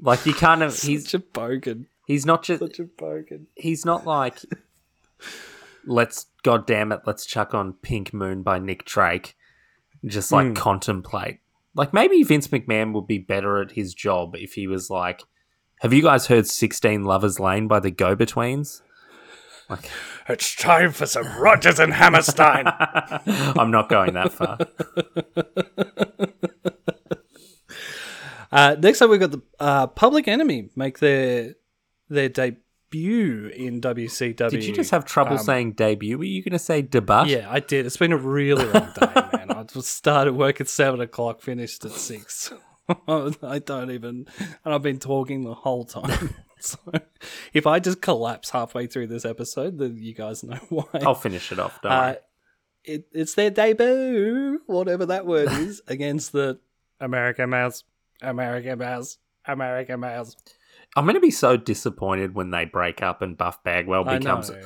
Like 0.00 0.20
he 0.20 0.32
kind 0.32 0.62
of 0.62 0.78
he's 0.78 1.04
such 1.04 1.14
a 1.14 1.18
bogan. 1.20 1.86
he's 2.06 2.26
not 2.26 2.42
just 2.42 2.60
Such 2.60 2.78
a 2.80 2.84
bogan. 2.84 3.46
he's 3.54 3.84
not 3.84 4.04
like 4.06 4.38
let's 5.86 6.26
god 6.42 6.66
damn 6.66 6.92
it 6.92 7.00
let's 7.06 7.26
chuck 7.26 7.54
on 7.54 7.72
pink 7.74 8.12
moon 8.12 8.42
by 8.42 8.58
nick 8.58 8.84
drake 8.84 9.36
just 10.04 10.32
like 10.32 10.46
Mm. 10.48 10.56
contemplate 10.56 11.40
like 11.74 11.92
maybe 11.92 12.22
vince 12.22 12.48
mcmahon 12.48 12.92
would 12.92 13.06
be 13.06 13.18
better 13.18 13.60
at 13.60 13.72
his 13.72 13.94
job 13.94 14.34
if 14.36 14.54
he 14.54 14.66
was 14.66 14.90
like 14.90 15.22
have 15.80 15.92
you 15.92 16.02
guys 16.02 16.26
heard 16.28 16.46
16 16.46 17.04
lovers 17.04 17.38
lane 17.38 17.68
by 17.68 17.80
the 17.80 17.90
go-betweens 17.90 18.82
like 19.68 19.90
It's 20.28 20.54
time 20.56 20.92
for 20.92 21.06
some 21.06 21.26
Rodgers 21.38 21.78
and 21.78 21.92
Hammerstein. 21.92 22.64
i'm 23.58 23.70
not 23.70 23.88
going 23.88 24.14
that 24.14 24.32
far 24.32 24.58
uh, 28.52 28.76
next 28.78 29.02
up, 29.02 29.10
we've 29.10 29.20
got 29.20 29.32
the 29.32 29.42
uh, 29.58 29.86
Public 29.88 30.28
Enemy 30.28 30.70
make 30.76 30.98
their 31.00 31.54
their 32.08 32.28
debut 32.28 33.48
in 33.48 33.80
WCW. 33.80 34.50
did 34.50 34.64
you 34.64 34.72
just 34.72 34.90
have 34.92 35.04
trouble 35.04 35.38
Um, 35.38 35.44
saying 35.44 35.72
debut 35.72 36.16
were 36.18 36.24
you 36.24 36.42
going 36.42 36.52
to 36.52 36.58
say 36.58 36.80
debut 36.82 37.26
Yeah, 37.26 37.48
I 37.50 37.60
did. 37.60 37.86
It's 37.86 37.96
been 37.96 38.12
a 38.12 38.16
really 38.16 38.64
long 38.66 38.92
day, 39.00 39.12
man. 39.32 39.50
I 39.50 39.64
just 39.64 39.88
started 39.88 40.34
work 40.34 40.60
at 40.60 40.68
seven 40.68 41.00
o'clock, 41.00 41.40
finished 41.40 41.84
at 41.84 41.92
six. 41.92 42.52
I 43.08 43.60
don't 43.64 43.90
even, 43.90 44.26
and 44.64 44.74
I've 44.74 44.82
been 44.82 44.98
talking 44.98 45.42
the 45.42 45.54
whole 45.54 45.84
time. 45.84 46.34
So 46.60 46.78
if 47.52 47.66
I 47.66 47.78
just 47.78 48.00
collapse 48.00 48.50
halfway 48.50 48.86
through 48.86 49.08
this 49.08 49.24
episode, 49.24 49.78
then 49.78 49.96
you 49.98 50.14
guys 50.14 50.42
know 50.42 50.56
why. 50.68 50.84
i'll 51.02 51.14
finish 51.14 51.52
it 51.52 51.58
off 51.58 51.80
don't 51.82 51.92
Uh, 51.92 52.04
worry. 52.06 52.16
it, 52.84 53.06
it's 53.12 53.34
their 53.34 53.50
debut, 53.50 54.60
whatever 54.66 55.06
that 55.06 55.26
word 55.26 55.48
is, 55.52 55.82
against 55.88 56.32
the 56.32 56.58
American 57.00 57.50
Mouse, 57.50 57.84
American 58.22 58.78
Mouse, 58.78 59.18
American 59.46 60.00
Mouse. 60.00 60.36
i'm 60.96 61.04
going 61.04 61.14
to 61.16 61.20
be 61.20 61.30
so 61.30 61.56
disappointed 61.56 62.34
when 62.34 62.50
they 62.50 62.64
break 62.64 63.02
up 63.02 63.20
and 63.20 63.36
buff 63.36 63.62
bagwell 63.64 64.08
I 64.08 64.18
becomes 64.18 64.50
know. 64.50 64.60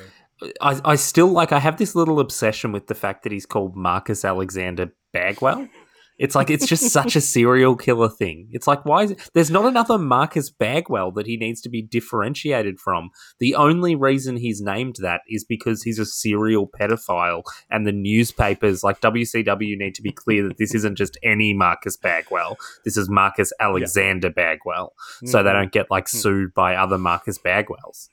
I, 0.61 0.79
I 0.85 0.95
still 0.95 1.27
like 1.27 1.51
I 1.51 1.59
have 1.59 1.75
this 1.77 1.95
little 1.95 2.21
obsession 2.21 2.71
with 2.71 2.87
the 2.87 2.95
fact 2.95 3.23
that 3.23 3.33
he's 3.33 3.45
called 3.45 3.75
Marcus 3.75 4.23
Alexander 4.23 4.93
Bagwell. 5.11 5.67
It's 6.19 6.35
like 6.35 6.49
it's 6.49 6.67
just 6.67 6.89
such 6.91 7.15
a 7.15 7.21
serial 7.21 7.75
killer 7.77 8.09
thing. 8.09 8.49
It's 8.51 8.67
like 8.67 8.83
why 8.85 9.03
is 9.03 9.11
it, 9.11 9.29
there's 9.33 9.49
not 9.49 9.65
another 9.65 9.97
Marcus 9.97 10.49
Bagwell 10.49 11.11
that 11.13 11.25
he 11.25 11.37
needs 11.37 11.61
to 11.61 11.69
be 11.69 11.81
differentiated 11.81 12.79
from. 12.79 13.09
The 13.39 13.55
only 13.55 13.95
reason 13.95 14.35
he's 14.35 14.61
named 14.61 14.97
that 14.99 15.21
is 15.29 15.45
because 15.45 15.83
he's 15.83 15.97
a 15.97 16.05
serial 16.05 16.67
pedophile 16.67 17.43
and 17.71 17.87
the 17.87 17.93
newspapers 17.93 18.83
like 18.83 18.99
WCW 18.99 19.77
need 19.77 19.95
to 19.95 20.01
be 20.01 20.11
clear 20.11 20.45
that 20.47 20.57
this 20.57 20.75
isn't 20.75 20.97
just 20.97 21.17
any 21.23 21.53
Marcus 21.53 21.95
Bagwell. 21.95 22.57
This 22.83 22.97
is 22.97 23.09
Marcus 23.09 23.53
Alexander 23.59 24.29
Bagwell. 24.29 24.93
So 25.25 25.41
they 25.41 25.49
Mhm. 25.49 25.53
don't 25.53 25.71
get 25.71 25.89
like 25.89 26.09
sued 26.09 26.53
by 26.53 26.75
other 26.75 26.97
Marcus 26.97 27.37
Bagwells. 27.39 28.09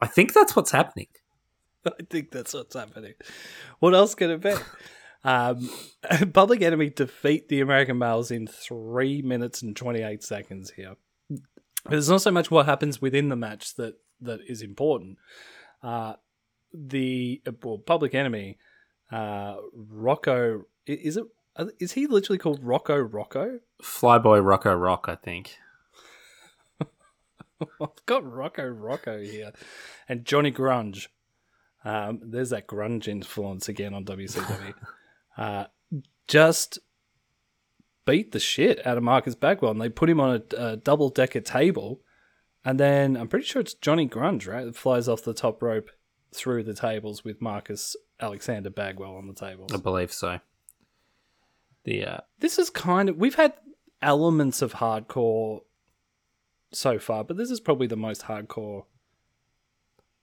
I 0.00 0.06
think 0.08 0.34
that's 0.34 0.56
what's 0.56 0.72
happening. 0.72 1.06
I 1.86 1.90
think 2.10 2.32
that's 2.32 2.52
what's 2.54 2.74
happening. 2.74 3.14
What 3.78 3.94
else 3.94 4.14
could 4.16 4.30
it 4.30 4.40
be? 4.42 4.54
Um, 5.24 5.70
Public 6.32 6.62
Enemy 6.62 6.90
defeat 6.90 7.48
the 7.48 7.60
American 7.60 7.98
males 7.98 8.30
in 8.30 8.46
three 8.46 9.22
minutes 9.22 9.62
and 9.62 9.74
twenty 9.76 10.02
eight 10.02 10.22
seconds 10.22 10.72
here. 10.72 10.96
But 11.28 11.90
there's 11.90 12.08
not 12.08 12.22
so 12.22 12.30
much 12.30 12.50
what 12.50 12.66
happens 12.66 13.00
within 13.00 13.28
the 13.28 13.36
match 13.36 13.74
that 13.76 13.94
that 14.20 14.40
is 14.46 14.62
important. 14.62 15.18
Uh, 15.82 16.14
the 16.72 17.40
uh, 17.46 17.52
well, 17.62 17.78
Public 17.78 18.14
Enemy, 18.14 18.58
uh, 19.10 19.56
Rocco 19.72 20.64
is 20.86 21.16
it? 21.16 21.24
uh, 21.56 21.66
he 21.78 22.06
literally 22.06 22.38
called 22.38 22.62
Rocco 22.62 22.96
Rocco? 22.96 23.60
Flyboy 23.82 24.44
Rocco 24.44 24.74
Rock, 24.74 25.06
I 25.08 25.16
think. 25.16 25.56
I've 27.60 28.06
got 28.06 28.30
Rocco 28.30 28.66
Rocco 28.66 29.22
here, 29.22 29.52
and 30.08 30.24
Johnny 30.24 30.52
Grunge. 30.52 31.08
Um, 31.84 32.20
there's 32.22 32.50
that 32.50 32.66
grunge 32.66 33.06
influence 33.08 33.68
again 33.68 33.94
on 33.94 34.04
WCW. 34.04 34.74
uh, 35.38 35.64
just 36.26 36.78
beat 38.04 38.32
the 38.32 38.40
shit 38.40 38.84
out 38.86 38.96
of 38.98 39.02
Marcus 39.02 39.34
Bagwell, 39.34 39.70
and 39.70 39.80
they 39.80 39.88
put 39.88 40.10
him 40.10 40.20
on 40.20 40.42
a, 40.52 40.56
a 40.56 40.76
double 40.76 41.08
decker 41.08 41.40
table, 41.40 42.02
and 42.64 42.78
then 42.78 43.16
I'm 43.16 43.28
pretty 43.28 43.46
sure 43.46 43.60
it's 43.60 43.74
Johnny 43.74 44.08
Grunge, 44.08 44.46
right? 44.46 44.64
That 44.64 44.76
flies 44.76 45.08
off 45.08 45.22
the 45.22 45.34
top 45.34 45.62
rope 45.62 45.90
through 46.34 46.64
the 46.64 46.74
tables 46.74 47.24
with 47.24 47.40
Marcus 47.40 47.96
Alexander 48.20 48.70
Bagwell 48.70 49.14
on 49.16 49.26
the 49.28 49.34
tables. 49.34 49.70
I 49.72 49.78
believe 49.78 50.12
so. 50.12 50.40
The 51.84 52.04
uh, 52.04 52.18
This 52.40 52.58
is 52.58 52.68
kind 52.68 53.08
of 53.08 53.16
we've 53.16 53.36
had 53.36 53.54
elements 54.02 54.60
of 54.60 54.74
hardcore 54.74 55.60
so 56.72 56.98
far, 56.98 57.24
but 57.24 57.36
this 57.36 57.50
is 57.50 57.60
probably 57.60 57.86
the 57.86 57.96
most 57.96 58.22
hardcore 58.22 58.84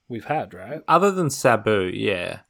we've 0.08 0.26
had, 0.26 0.54
right? 0.54 0.82
other 0.86 1.10
than 1.10 1.30
Sabu, 1.30 1.90
yeah. 1.92 2.40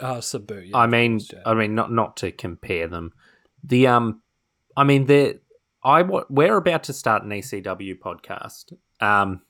Uh, 0.00 0.20
Sabu. 0.20 0.60
Yeah, 0.60 0.76
I 0.76 0.86
mean. 0.86 1.20
I 1.46 1.54
mean, 1.54 1.74
not 1.74 1.92
not 1.92 2.16
to 2.18 2.32
compare 2.32 2.88
them. 2.88 3.12
The 3.62 3.86
um, 3.86 4.22
I 4.76 4.84
mean, 4.84 5.06
they 5.06 5.34
I 5.84 6.02
we're 6.02 6.56
about 6.56 6.84
to 6.84 6.92
start 6.92 7.22
an 7.22 7.30
ECW 7.30 7.98
podcast. 7.98 8.72
Um, 9.00 9.42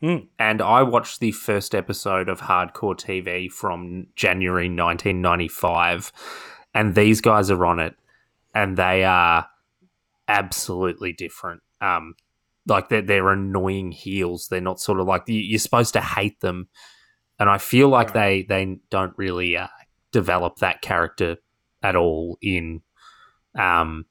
Hmm. 0.00 0.16
and 0.36 0.60
I 0.60 0.82
watched 0.82 1.20
the 1.20 1.30
first 1.30 1.76
episode 1.76 2.28
of 2.28 2.40
Hardcore 2.40 2.96
TV 2.96 3.48
from 3.48 4.08
January 4.16 4.68
1995, 4.68 6.10
and 6.74 6.96
these 6.96 7.20
guys 7.20 7.50
are 7.52 7.64
on 7.64 7.78
it, 7.78 7.94
and 8.52 8.76
they 8.76 9.04
are 9.04 9.46
absolutely 10.26 11.12
different. 11.12 11.62
Um, 11.80 12.14
like 12.66 12.88
they're 12.88 13.02
they're 13.02 13.30
annoying 13.30 13.92
heels. 13.92 14.48
They're 14.48 14.60
not 14.60 14.80
sort 14.80 14.98
of 15.00 15.06
like 15.06 15.22
you- 15.28 15.34
you're 15.40 15.58
supposed 15.60 15.92
to 15.94 16.00
hate 16.00 16.40
them, 16.40 16.68
and 17.38 17.48
I 17.48 17.58
feel 17.58 17.88
like 17.88 18.12
they 18.12 18.42
they 18.42 18.78
don't 18.90 19.14
really 19.16 19.56
uh, 19.56 19.68
develop 20.12 20.56
that 20.58 20.82
character 20.82 21.38
at 21.82 21.96
all 21.96 22.38
in 22.40 22.82
um 23.58 24.06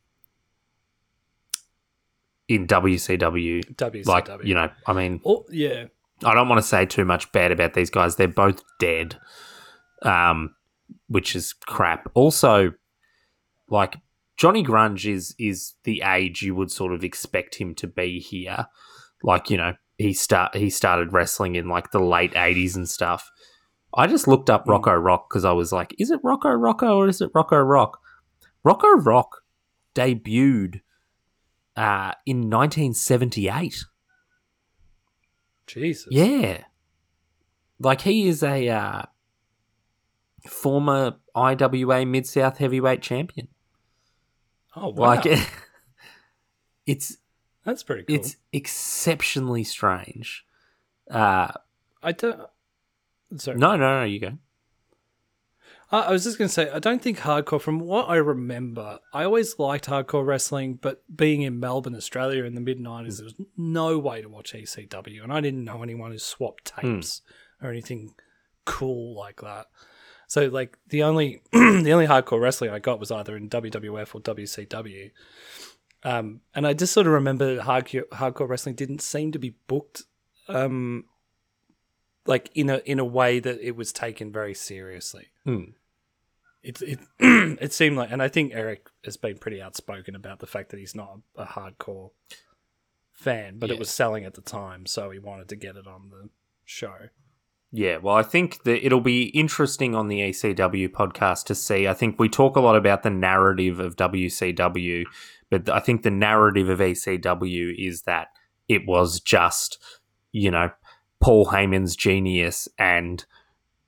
in 2.47 2.67
WCW. 2.67 3.63
WCW. 3.75 4.05
Like 4.05 4.29
you 4.43 4.53
know, 4.53 4.69
I 4.85 4.93
mean, 4.93 5.21
Oh, 5.25 5.45
yeah. 5.49 5.85
I 6.23 6.33
don't 6.35 6.49
want 6.49 6.61
to 6.61 6.67
say 6.67 6.85
too 6.85 7.05
much 7.05 7.31
bad 7.31 7.51
about 7.51 7.73
these 7.73 7.89
guys. 7.89 8.15
They're 8.15 8.27
both 8.27 8.61
dead, 8.79 9.17
um, 10.03 10.53
which 11.07 11.35
is 11.35 11.53
crap. 11.53 12.11
Also, 12.13 12.73
like 13.69 13.95
Johnny 14.37 14.63
Grunge 14.63 15.11
is 15.11 15.33
is 15.39 15.73
the 15.83 16.03
age 16.05 16.41
you 16.41 16.53
would 16.53 16.71
sort 16.71 16.93
of 16.93 17.03
expect 17.03 17.55
him 17.55 17.73
to 17.75 17.87
be 17.87 18.19
here. 18.19 18.67
Like 19.23 19.49
you 19.49 19.57
know, 19.57 19.73
he 19.97 20.13
start 20.13 20.55
he 20.55 20.69
started 20.69 21.13
wrestling 21.13 21.55
in 21.55 21.67
like 21.69 21.91
the 21.91 22.03
late 22.03 22.35
eighties 22.35 22.75
and 22.75 22.87
stuff. 22.87 23.31
I 23.93 24.07
just 24.07 24.27
looked 24.27 24.49
up 24.49 24.63
Hmm. 24.65 24.71
Rocco 24.71 24.93
Rock 24.95 25.29
because 25.29 25.43
I 25.45 25.51
was 25.51 25.71
like, 25.71 25.93
is 25.99 26.11
it 26.11 26.19
Rocco 26.23 26.49
Rocco 26.49 26.97
or 26.97 27.07
is 27.07 27.21
it 27.21 27.31
Rocco 27.33 27.57
Rock? 27.59 27.99
Rocco 28.63 28.89
Rock 28.97 29.43
debuted 29.95 30.81
uh, 31.75 32.13
in 32.25 32.49
1978. 32.49 33.83
Jesus. 35.67 36.07
Yeah. 36.11 36.63
Like 37.79 38.01
he 38.01 38.27
is 38.27 38.43
a 38.43 38.69
uh, 38.69 39.01
former 40.47 41.15
IWA 41.35 42.05
Mid 42.05 42.27
South 42.27 42.57
heavyweight 42.57 43.01
champion. 43.01 43.47
Oh, 44.75 44.89
wow. 44.89 45.15
Like 45.15 45.25
it's 46.85 47.17
That's 47.65 47.83
pretty 47.83 48.03
cool. 48.03 48.15
it's 48.15 48.37
exceptionally 48.53 49.63
strange. 49.63 50.45
Uh 51.09 51.51
I 52.03 52.11
don't. 52.13 52.39
Sorry. 53.37 53.57
no, 53.57 53.75
no, 53.75 53.99
no, 53.99 54.03
you 54.03 54.19
go. 54.19 54.37
I 55.91 56.01
I 56.01 56.11
was 56.11 56.23
just 56.23 56.37
going 56.37 56.47
to 56.47 56.53
say, 56.53 56.69
I 56.69 56.79
don't 56.79 57.01
think 57.01 57.19
hardcore, 57.19 57.61
from 57.61 57.79
what 57.79 58.09
I 58.09 58.15
remember, 58.15 58.99
I 59.13 59.23
always 59.23 59.59
liked 59.59 59.87
hardcore 59.87 60.25
wrestling, 60.25 60.75
but 60.81 61.03
being 61.13 61.41
in 61.41 61.59
Melbourne, 61.59 61.95
Australia 61.95 62.43
in 62.45 62.55
the 62.55 62.61
mid 62.61 62.79
90s, 62.79 63.17
there 63.17 63.25
was 63.25 63.35
no 63.57 63.99
way 63.99 64.21
to 64.21 64.29
watch 64.29 64.53
ECW. 64.53 65.23
And 65.23 65.33
I 65.33 65.41
didn't 65.41 65.65
know 65.65 65.83
anyone 65.83 66.11
who 66.11 66.17
swapped 66.17 66.73
tapes 66.75 67.21
or 67.61 67.69
anything 67.69 68.13
cool 68.65 69.15
like 69.15 69.41
that. 69.41 69.67
So, 70.27 70.47
like, 70.47 70.77
the 70.87 71.03
only 71.03 71.41
the 71.51 71.91
only 71.91 72.07
hardcore 72.07 72.39
wrestling 72.39 72.71
I 72.71 72.79
got 72.79 72.99
was 72.99 73.11
either 73.11 73.35
in 73.35 73.49
WWF 73.49 74.15
or 74.15 74.21
WCW. 74.21 75.11
Um, 76.03 76.41
and 76.55 76.65
I 76.65 76.73
just 76.73 76.93
sort 76.93 77.05
of 77.05 77.13
remember 77.13 77.55
that 77.55 77.65
hardcore, 77.65 78.07
hardcore 78.13 78.47
wrestling 78.47 78.75
didn't 78.75 79.01
seem 79.01 79.33
to 79.33 79.39
be 79.39 79.55
booked 79.67 80.03
um, 80.47 81.05
like 82.25 82.49
in 82.55 82.69
a 82.69 82.77
in 82.85 82.99
a 82.99 83.05
way 83.05 83.39
that 83.39 83.59
it 83.61 83.75
was 83.75 83.91
taken 83.91 84.31
very 84.31 84.53
seriously 84.53 85.27
Hmm. 85.43 85.71
it 86.63 86.81
it 86.81 86.99
it 87.19 87.73
seemed 87.73 87.97
like, 87.97 88.11
and 88.11 88.21
I 88.21 88.27
think 88.27 88.53
Eric 88.53 88.89
has 89.03 89.17
been 89.17 89.37
pretty 89.37 89.61
outspoken 89.61 90.15
about 90.15 90.39
the 90.39 90.47
fact 90.47 90.69
that 90.69 90.79
he's 90.79 90.93
not 90.95 91.19
a, 91.37 91.41
a 91.41 91.45
hardcore 91.45 92.11
fan, 93.13 93.57
but 93.59 93.69
Yeah. 93.69 93.75
it 93.75 93.79
was 93.79 93.89
selling 93.89 94.25
at 94.25 94.33
the 94.35 94.41
time, 94.41 94.85
so 94.85 95.09
he 95.11 95.19
wanted 95.19 95.49
to 95.49 95.55
get 95.55 95.75
it 95.75 95.87
on 95.87 96.09
the 96.09 96.29
show. 96.65 97.09
Yeah, 97.71 97.97
well, 97.97 98.15
I 98.15 98.23
think 98.23 98.63
that 98.63 98.85
it'll 98.85 98.99
be 99.01 99.25
interesting 99.27 99.95
on 99.95 100.07
the 100.09 100.19
ECW 100.19 100.89
podcast 100.89 101.45
to 101.45 101.55
see. 101.55 101.87
I 101.87 101.93
think 101.93 102.19
we 102.19 102.27
talk 102.27 102.57
a 102.57 102.59
lot 102.61 102.75
about 102.75 103.03
the 103.03 103.09
narrative 103.09 103.79
of 103.79 103.95
WCW, 103.95 105.05
but 105.49 105.69
I 105.69 105.79
think 105.79 106.03
the 106.03 106.11
narrative 106.11 106.67
of 106.67 106.79
ECW 106.79 107.73
is 107.77 108.01
that 108.01 108.27
it 108.67 108.85
was 108.85 109.21
just, 109.21 109.77
you 110.33 110.51
know, 110.51 110.71
Paul 111.21 111.45
Heyman's 111.47 111.95
genius 111.95 112.67
and 112.77 113.23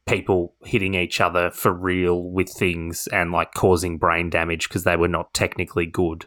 people 0.06 0.54
hitting 0.63 0.94
each 0.94 1.22
other 1.22 1.50
for 1.50 1.72
real 1.72 2.22
with 2.22 2.50
things 2.50 3.08
and 3.08 3.32
like 3.32 3.54
causing 3.54 3.98
brain 3.98 4.30
damage 4.30 4.68
because 4.68 4.84
they 4.84 4.96
were 4.98 5.08
not 5.08 5.34
technically 5.34 5.86
good. 5.86 6.25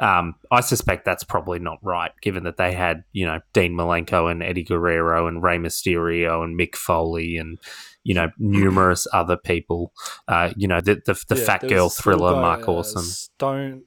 Um, 0.00 0.36
I 0.52 0.60
suspect 0.60 1.04
that's 1.04 1.24
probably 1.24 1.58
not 1.58 1.78
right, 1.82 2.12
given 2.22 2.44
that 2.44 2.56
they 2.56 2.72
had, 2.72 3.02
you 3.12 3.26
know, 3.26 3.40
Dean 3.52 3.72
Malenko 3.72 4.30
and 4.30 4.44
Eddie 4.44 4.62
Guerrero 4.62 5.26
and 5.26 5.42
Rey 5.42 5.58
Mysterio 5.58 6.44
and 6.44 6.58
Mick 6.58 6.76
Foley 6.76 7.36
and, 7.36 7.58
you 8.04 8.14
know, 8.14 8.30
numerous 8.38 9.08
other 9.12 9.36
people. 9.36 9.92
Uh, 10.28 10.52
you 10.56 10.68
know, 10.68 10.80
the 10.80 11.02
the, 11.04 11.20
the 11.28 11.34
Yeah, 11.34 11.44
fat 11.44 11.62
girl 11.62 11.86
was 11.86 11.98
a 11.98 12.08
little 12.08 12.28
thriller, 12.28 12.40
Mark 12.40 12.68
Awesome. 12.68 13.02
Stone, 13.02 13.82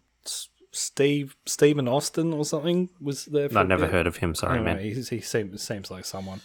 Steve, 0.71 1.35
Stephen 1.45 1.87
Austin 1.87 2.33
or 2.33 2.45
something 2.45 2.89
was 2.99 3.25
there. 3.25 3.49
I 3.55 3.63
never 3.63 3.87
heard 3.87 4.07
of 4.07 4.17
him. 4.17 4.33
Sorry, 4.33 4.57
Anyway, 4.57 4.73
man. 4.73 4.83
He, 4.83 4.93
he 4.93 5.21
seems 5.21 5.61
seems 5.61 5.91
like 5.91 6.05
someone. 6.05 6.41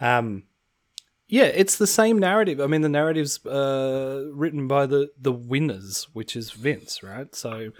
Um, 0.00 0.44
yeah, 1.28 1.44
it's 1.44 1.76
the 1.76 1.86
same 1.86 2.18
narrative. 2.18 2.60
I 2.60 2.66
mean, 2.66 2.82
the 2.82 2.88
narrative's 2.88 3.44
uh, 3.46 4.30
written 4.32 4.68
by 4.68 4.86
the 4.86 5.10
the 5.18 5.32
winners, 5.32 6.08
which 6.12 6.36
is 6.36 6.50
Vince, 6.50 7.02
right? 7.02 7.34
So 7.34 7.70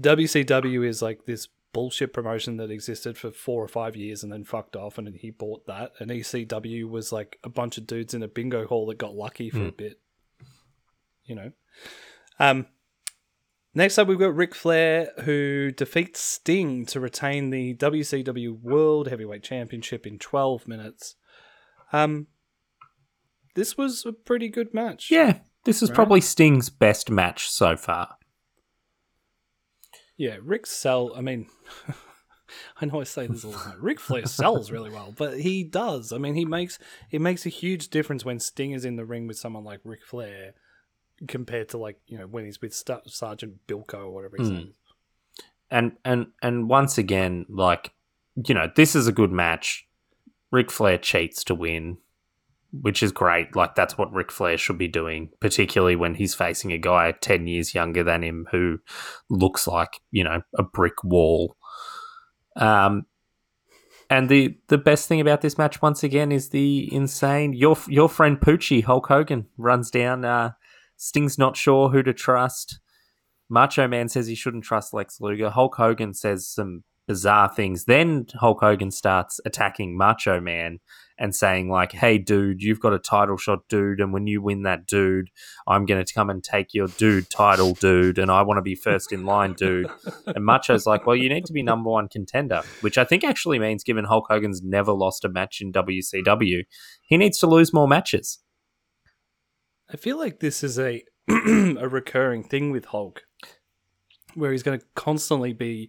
WCW 0.00 0.86
is 0.86 1.00
like 1.00 1.26
this 1.26 1.48
bullshit 1.72 2.12
promotion 2.12 2.56
that 2.56 2.70
existed 2.70 3.18
for 3.18 3.30
four 3.30 3.62
or 3.62 3.68
five 3.68 3.96
years 3.96 4.22
and 4.22 4.32
then 4.32 4.44
fucked 4.44 4.76
off, 4.76 4.98
and 4.98 5.08
he 5.14 5.30
bought 5.30 5.66
that. 5.66 5.92
And 5.98 6.10
ECW 6.10 6.88
was 6.88 7.12
like 7.12 7.38
a 7.44 7.48
bunch 7.48 7.78
of 7.78 7.86
dudes 7.86 8.14
in 8.14 8.22
a 8.22 8.28
bingo 8.28 8.66
hall 8.66 8.86
that 8.86 8.98
got 8.98 9.14
lucky 9.14 9.50
for 9.50 9.66
a 9.66 9.72
bit, 9.72 9.98
you 11.24 11.34
know. 11.34 11.52
Um, 12.38 12.66
Next 13.74 13.98
up, 13.98 14.06
we've 14.06 14.18
got 14.18 14.36
Ric 14.36 14.54
Flair, 14.54 15.10
who 15.24 15.72
defeats 15.72 16.20
Sting 16.20 16.86
to 16.86 17.00
retain 17.00 17.50
the 17.50 17.74
WCW 17.74 18.60
World 18.60 19.08
Heavyweight 19.08 19.42
Championship 19.42 20.06
in 20.06 20.18
12 20.18 20.68
minutes. 20.68 21.16
Um, 21.92 22.28
this 23.56 23.76
was 23.76 24.04
a 24.06 24.12
pretty 24.12 24.48
good 24.48 24.72
match. 24.72 25.10
Yeah, 25.10 25.38
this 25.64 25.82
is 25.82 25.90
Right. 25.90 25.94
probably 25.96 26.20
Sting's 26.20 26.70
best 26.70 27.10
match 27.10 27.48
so 27.50 27.76
far. 27.76 28.16
Yeah, 30.16 30.36
Rick 30.40 30.66
sell. 30.66 31.12
I 31.16 31.20
mean, 31.20 31.48
I 32.80 32.84
know 32.86 33.00
I 33.00 33.04
say 33.04 33.26
this 33.26 33.44
all 33.44 33.50
the 33.50 33.58
time. 33.58 33.78
Ric 33.80 33.98
Flair 33.98 34.26
sells 34.26 34.70
really 34.70 34.90
well, 34.90 35.12
but 35.16 35.40
he 35.40 35.64
does. 35.64 36.12
I 36.12 36.18
mean, 36.18 36.36
he 36.36 36.44
makes 36.44 36.78
it 37.10 37.20
makes 37.20 37.44
a 37.44 37.48
huge 37.48 37.88
difference 37.88 38.24
when 38.24 38.38
Sting 38.38 38.70
is 38.70 38.84
in 38.84 38.94
the 38.94 39.04
ring 39.04 39.26
with 39.26 39.36
someone 39.36 39.64
like 39.64 39.80
Ric 39.82 40.04
Flair 40.04 40.54
compared 41.28 41.68
to 41.70 41.78
like 41.78 41.98
you 42.06 42.18
know 42.18 42.26
when 42.26 42.44
he's 42.44 42.60
with 42.60 42.74
Sta- 42.74 43.02
Sergeant 43.06 43.66
Bilko 43.66 44.06
or 44.06 44.10
whatever 44.10 44.36
his 44.38 44.50
name. 44.50 44.68
is. 44.68 44.76
and 45.70 45.92
and 46.04 46.26
and 46.42 46.68
once 46.68 46.98
again, 46.98 47.46
like 47.48 47.92
you 48.46 48.54
know, 48.54 48.70
this 48.74 48.94
is 48.94 49.06
a 49.06 49.12
good 49.12 49.32
match. 49.32 49.86
Ric 50.50 50.70
Flair 50.70 50.98
cheats 50.98 51.42
to 51.44 51.54
win, 51.54 51.98
which 52.72 53.02
is 53.02 53.12
great. 53.12 53.56
Like 53.56 53.74
that's 53.74 53.98
what 53.98 54.12
Ric 54.12 54.30
Flair 54.30 54.56
should 54.56 54.78
be 54.78 54.88
doing, 54.88 55.30
particularly 55.40 55.96
when 55.96 56.14
he's 56.14 56.34
facing 56.34 56.72
a 56.72 56.78
guy 56.78 57.12
ten 57.12 57.46
years 57.46 57.74
younger 57.74 58.02
than 58.02 58.22
him 58.22 58.46
who 58.50 58.78
looks 59.28 59.66
like 59.66 60.00
you 60.10 60.24
know 60.24 60.42
a 60.56 60.62
brick 60.62 61.02
wall. 61.04 61.56
Um, 62.56 63.06
and 64.10 64.28
the 64.28 64.56
the 64.68 64.78
best 64.78 65.08
thing 65.08 65.20
about 65.20 65.40
this 65.40 65.58
match, 65.58 65.80
once 65.82 66.02
again, 66.04 66.30
is 66.30 66.50
the 66.50 66.92
insane 66.92 67.52
your 67.52 67.76
your 67.88 68.08
friend 68.08 68.38
Poochie 68.38 68.84
Hulk 68.84 69.06
Hogan 69.06 69.46
runs 69.56 69.90
down. 69.90 70.24
Uh, 70.24 70.52
Sting's 71.04 71.36
not 71.36 71.54
sure 71.54 71.90
who 71.90 72.02
to 72.02 72.14
trust. 72.14 72.80
Macho 73.50 73.86
Man 73.86 74.08
says 74.08 74.26
he 74.26 74.34
shouldn't 74.34 74.64
trust 74.64 74.94
Lex 74.94 75.20
Luger. 75.20 75.50
Hulk 75.50 75.74
Hogan 75.74 76.14
says 76.14 76.48
some 76.48 76.82
bizarre 77.06 77.52
things. 77.54 77.84
Then 77.84 78.24
Hulk 78.40 78.60
Hogan 78.60 78.90
starts 78.90 79.38
attacking 79.44 79.98
Macho 79.98 80.40
Man 80.40 80.78
and 81.18 81.36
saying 81.36 81.68
like, 81.68 81.92
"Hey, 81.92 82.16
dude, 82.16 82.62
you've 82.62 82.80
got 82.80 82.94
a 82.94 82.98
title 82.98 83.36
shot, 83.36 83.68
dude, 83.68 84.00
and 84.00 84.14
when 84.14 84.26
you 84.26 84.40
win 84.40 84.62
that, 84.62 84.86
dude, 84.86 85.28
I'm 85.68 85.84
going 85.84 86.02
to 86.02 86.14
come 86.14 86.30
and 86.30 86.42
take 86.42 86.72
your 86.72 86.88
dude 86.88 87.28
title, 87.28 87.74
dude, 87.74 88.18
and 88.18 88.30
I 88.30 88.40
want 88.40 88.56
to 88.56 88.62
be 88.62 88.74
first 88.74 89.12
in 89.12 89.26
line, 89.26 89.52
dude." 89.52 89.90
And 90.26 90.42
Macho's 90.42 90.86
like, 90.86 91.06
"Well, 91.06 91.16
you 91.16 91.28
need 91.28 91.44
to 91.44 91.52
be 91.52 91.62
number 91.62 91.90
one 91.90 92.08
contender," 92.08 92.62
which 92.80 92.96
I 92.96 93.04
think 93.04 93.24
actually 93.24 93.58
means, 93.58 93.84
given 93.84 94.06
Hulk 94.06 94.28
Hogan's 94.30 94.62
never 94.62 94.92
lost 94.92 95.26
a 95.26 95.28
match 95.28 95.60
in 95.60 95.70
WCW, 95.70 96.64
he 97.02 97.18
needs 97.18 97.38
to 97.40 97.46
lose 97.46 97.74
more 97.74 97.86
matches. 97.86 98.38
I 99.94 99.96
feel 99.96 100.18
like 100.18 100.40
this 100.40 100.64
is 100.64 100.76
a 100.76 101.04
a 101.28 101.88
recurring 101.88 102.42
thing 102.42 102.72
with 102.72 102.86
Hulk, 102.86 103.22
where 104.34 104.50
he's 104.50 104.64
going 104.64 104.80
to 104.80 104.84
constantly 104.96 105.52
be, 105.52 105.88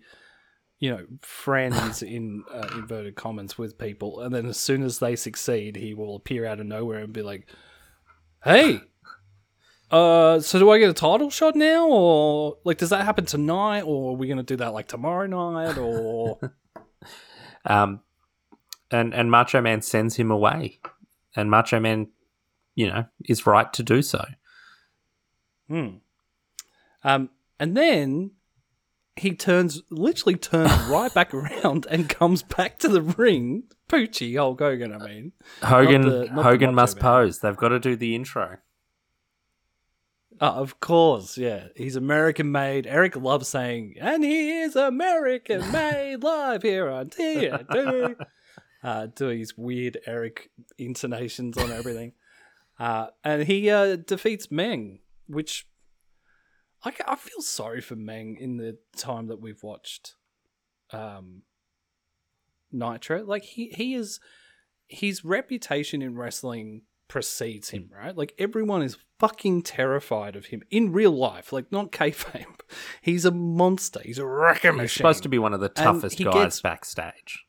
you 0.77 0.91
know, 0.91 1.07
friends 1.21 2.03
in 2.15 2.43
uh, 2.53 2.67
inverted 2.73 3.15
commas 3.15 3.57
with 3.57 3.79
people, 3.79 4.21
and 4.21 4.33
then 4.33 4.45
as 4.45 4.59
soon 4.59 4.83
as 4.83 4.99
they 4.99 5.15
succeed, 5.15 5.75
he 5.75 5.95
will 5.95 6.15
appear 6.15 6.45
out 6.45 6.59
of 6.59 6.67
nowhere 6.67 6.99
and 6.99 7.13
be 7.13 7.23
like, 7.23 7.49
"Hey, 8.43 8.81
uh, 9.89 10.39
so 10.39 10.59
do 10.59 10.69
I 10.69 10.77
get 10.77 10.91
a 10.91 10.93
title 10.93 11.31
shot 11.31 11.55
now, 11.55 11.87
or 11.87 12.57
like 12.63 12.77
does 12.77 12.91
that 12.91 13.05
happen 13.05 13.25
tonight, 13.25 13.81
or 13.81 14.11
are 14.11 14.15
we 14.15 14.27
going 14.27 14.37
to 14.37 14.43
do 14.43 14.57
that 14.57 14.73
like 14.73 14.87
tomorrow 14.87 15.25
night, 15.25 15.79
or?" 15.79 16.39
Um, 17.67 18.01
and 18.91 19.11
and 19.15 19.31
Macho 19.31 19.59
Man 19.59 19.81
sends 19.81 20.17
him 20.17 20.29
away, 20.29 20.79
and 21.35 21.49
Macho 21.49 21.79
Man, 21.79 22.09
you 22.75 22.87
know, 22.87 23.05
is 23.25 23.45
right 23.47 23.71
to 23.73 23.83
do 23.83 24.01
so. 24.01 24.23
Hmm. 25.69 25.87
Um, 27.03 27.29
and 27.59 27.75
then 27.75 28.31
he 29.15 29.33
turns, 29.33 29.81
literally 29.89 30.35
turns 30.35 30.71
right 30.89 31.13
back 31.13 31.33
around 31.33 31.87
and 31.89 32.09
comes 32.09 32.43
back 32.43 32.77
to 32.79 32.87
the 32.87 33.01
ring. 33.01 33.63
Poochie 33.87 34.35
Hulk 34.35 34.59
Hogan, 34.59 34.93
I 34.93 34.97
mean. 34.97 35.31
Hogan 35.61 36.01
Not 36.01 36.09
the- 36.09 36.25
not 36.33 36.43
Hogan 36.45 36.75
must 36.75 36.95
Man. 36.97 37.01
pose. 37.03 37.39
They've 37.39 37.55
got 37.55 37.69
to 37.69 37.79
do 37.79 37.95
the 37.95 38.15
intro. 38.15 38.57
Uh, 40.41 40.45
of 40.45 40.79
course, 40.81 41.37
yeah. 41.37 41.67
He's 41.77 41.95
American 41.95 42.51
made. 42.51 42.87
Eric 42.87 43.15
loves 43.15 43.47
saying, 43.47 43.95
and 44.01 44.23
he 44.23 44.59
is 44.59 44.75
American 44.75 45.71
made 45.71 46.23
live 46.23 46.61
here 46.63 46.89
on 46.89 47.07
TNT. 47.09 48.15
uh, 48.83 49.05
doing 49.15 49.39
his 49.39 49.57
weird 49.57 49.97
Eric 50.05 50.49
intonations 50.77 51.57
on 51.57 51.71
everything. 51.71 52.11
Uh, 52.79 53.07
and 53.23 53.43
he 53.43 53.69
uh, 53.69 53.95
defeats 53.95 54.51
Meng, 54.51 54.99
which 55.27 55.67
I, 56.83 56.93
I 57.07 57.15
feel 57.15 57.41
sorry 57.41 57.81
for 57.81 57.95
Meng 57.95 58.37
in 58.39 58.57
the 58.57 58.77
time 58.97 59.27
that 59.27 59.39
we've 59.41 59.63
watched 59.63 60.15
um, 60.91 61.43
Nitro. 62.71 63.23
Like, 63.23 63.43
he, 63.43 63.69
he 63.69 63.93
is, 63.95 64.19
his 64.87 65.23
reputation 65.23 66.01
in 66.01 66.15
wrestling 66.15 66.81
precedes 67.07 67.69
him, 67.69 67.89
right? 67.95 68.15
Like, 68.15 68.33
everyone 68.37 68.81
is 68.81 68.97
fucking 69.19 69.61
terrified 69.61 70.35
of 70.35 70.47
him 70.47 70.61
in 70.69 70.91
real 70.91 71.11
life, 71.11 71.53
like, 71.53 71.71
not 71.71 71.91
kayfabe. 71.93 72.45
He's 73.01 73.25
a 73.25 73.31
monster. 73.31 74.01
He's 74.03 74.19
a 74.19 74.25
wrecking 74.25 74.71
machine. 74.71 74.81
He's 74.83 74.91
supposed 74.93 75.23
to 75.23 75.29
be 75.29 75.39
one 75.39 75.53
of 75.53 75.59
the 75.61 75.69
toughest 75.69 76.21
guys 76.21 76.33
gets- 76.33 76.61
backstage. 76.61 77.45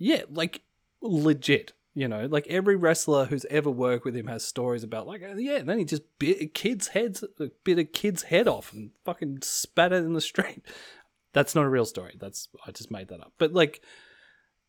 Yeah, 0.00 0.22
like 0.30 0.62
legit. 1.02 1.72
You 1.98 2.06
know, 2.06 2.26
like 2.26 2.46
every 2.46 2.76
wrestler 2.76 3.24
who's 3.24 3.44
ever 3.46 3.72
worked 3.72 4.04
with 4.04 4.14
him 4.14 4.28
has 4.28 4.46
stories 4.46 4.84
about 4.84 5.08
like, 5.08 5.20
uh, 5.20 5.34
yeah, 5.34 5.56
and 5.56 5.68
then 5.68 5.80
he 5.80 5.84
just 5.84 6.04
bit 6.20 6.40
a 6.40 6.46
kid's 6.46 6.86
heads, 6.86 7.24
bit 7.64 7.76
a 7.80 7.82
kid's 7.82 8.22
head 8.22 8.46
off 8.46 8.72
and 8.72 8.92
fucking 9.04 9.38
spat 9.42 9.92
it 9.92 10.04
in 10.04 10.12
the 10.12 10.20
street. 10.20 10.62
That's 11.32 11.56
not 11.56 11.64
a 11.64 11.68
real 11.68 11.84
story. 11.84 12.16
That's 12.16 12.46
I 12.64 12.70
just 12.70 12.92
made 12.92 13.08
that 13.08 13.18
up. 13.18 13.32
But 13.36 13.52
like, 13.52 13.82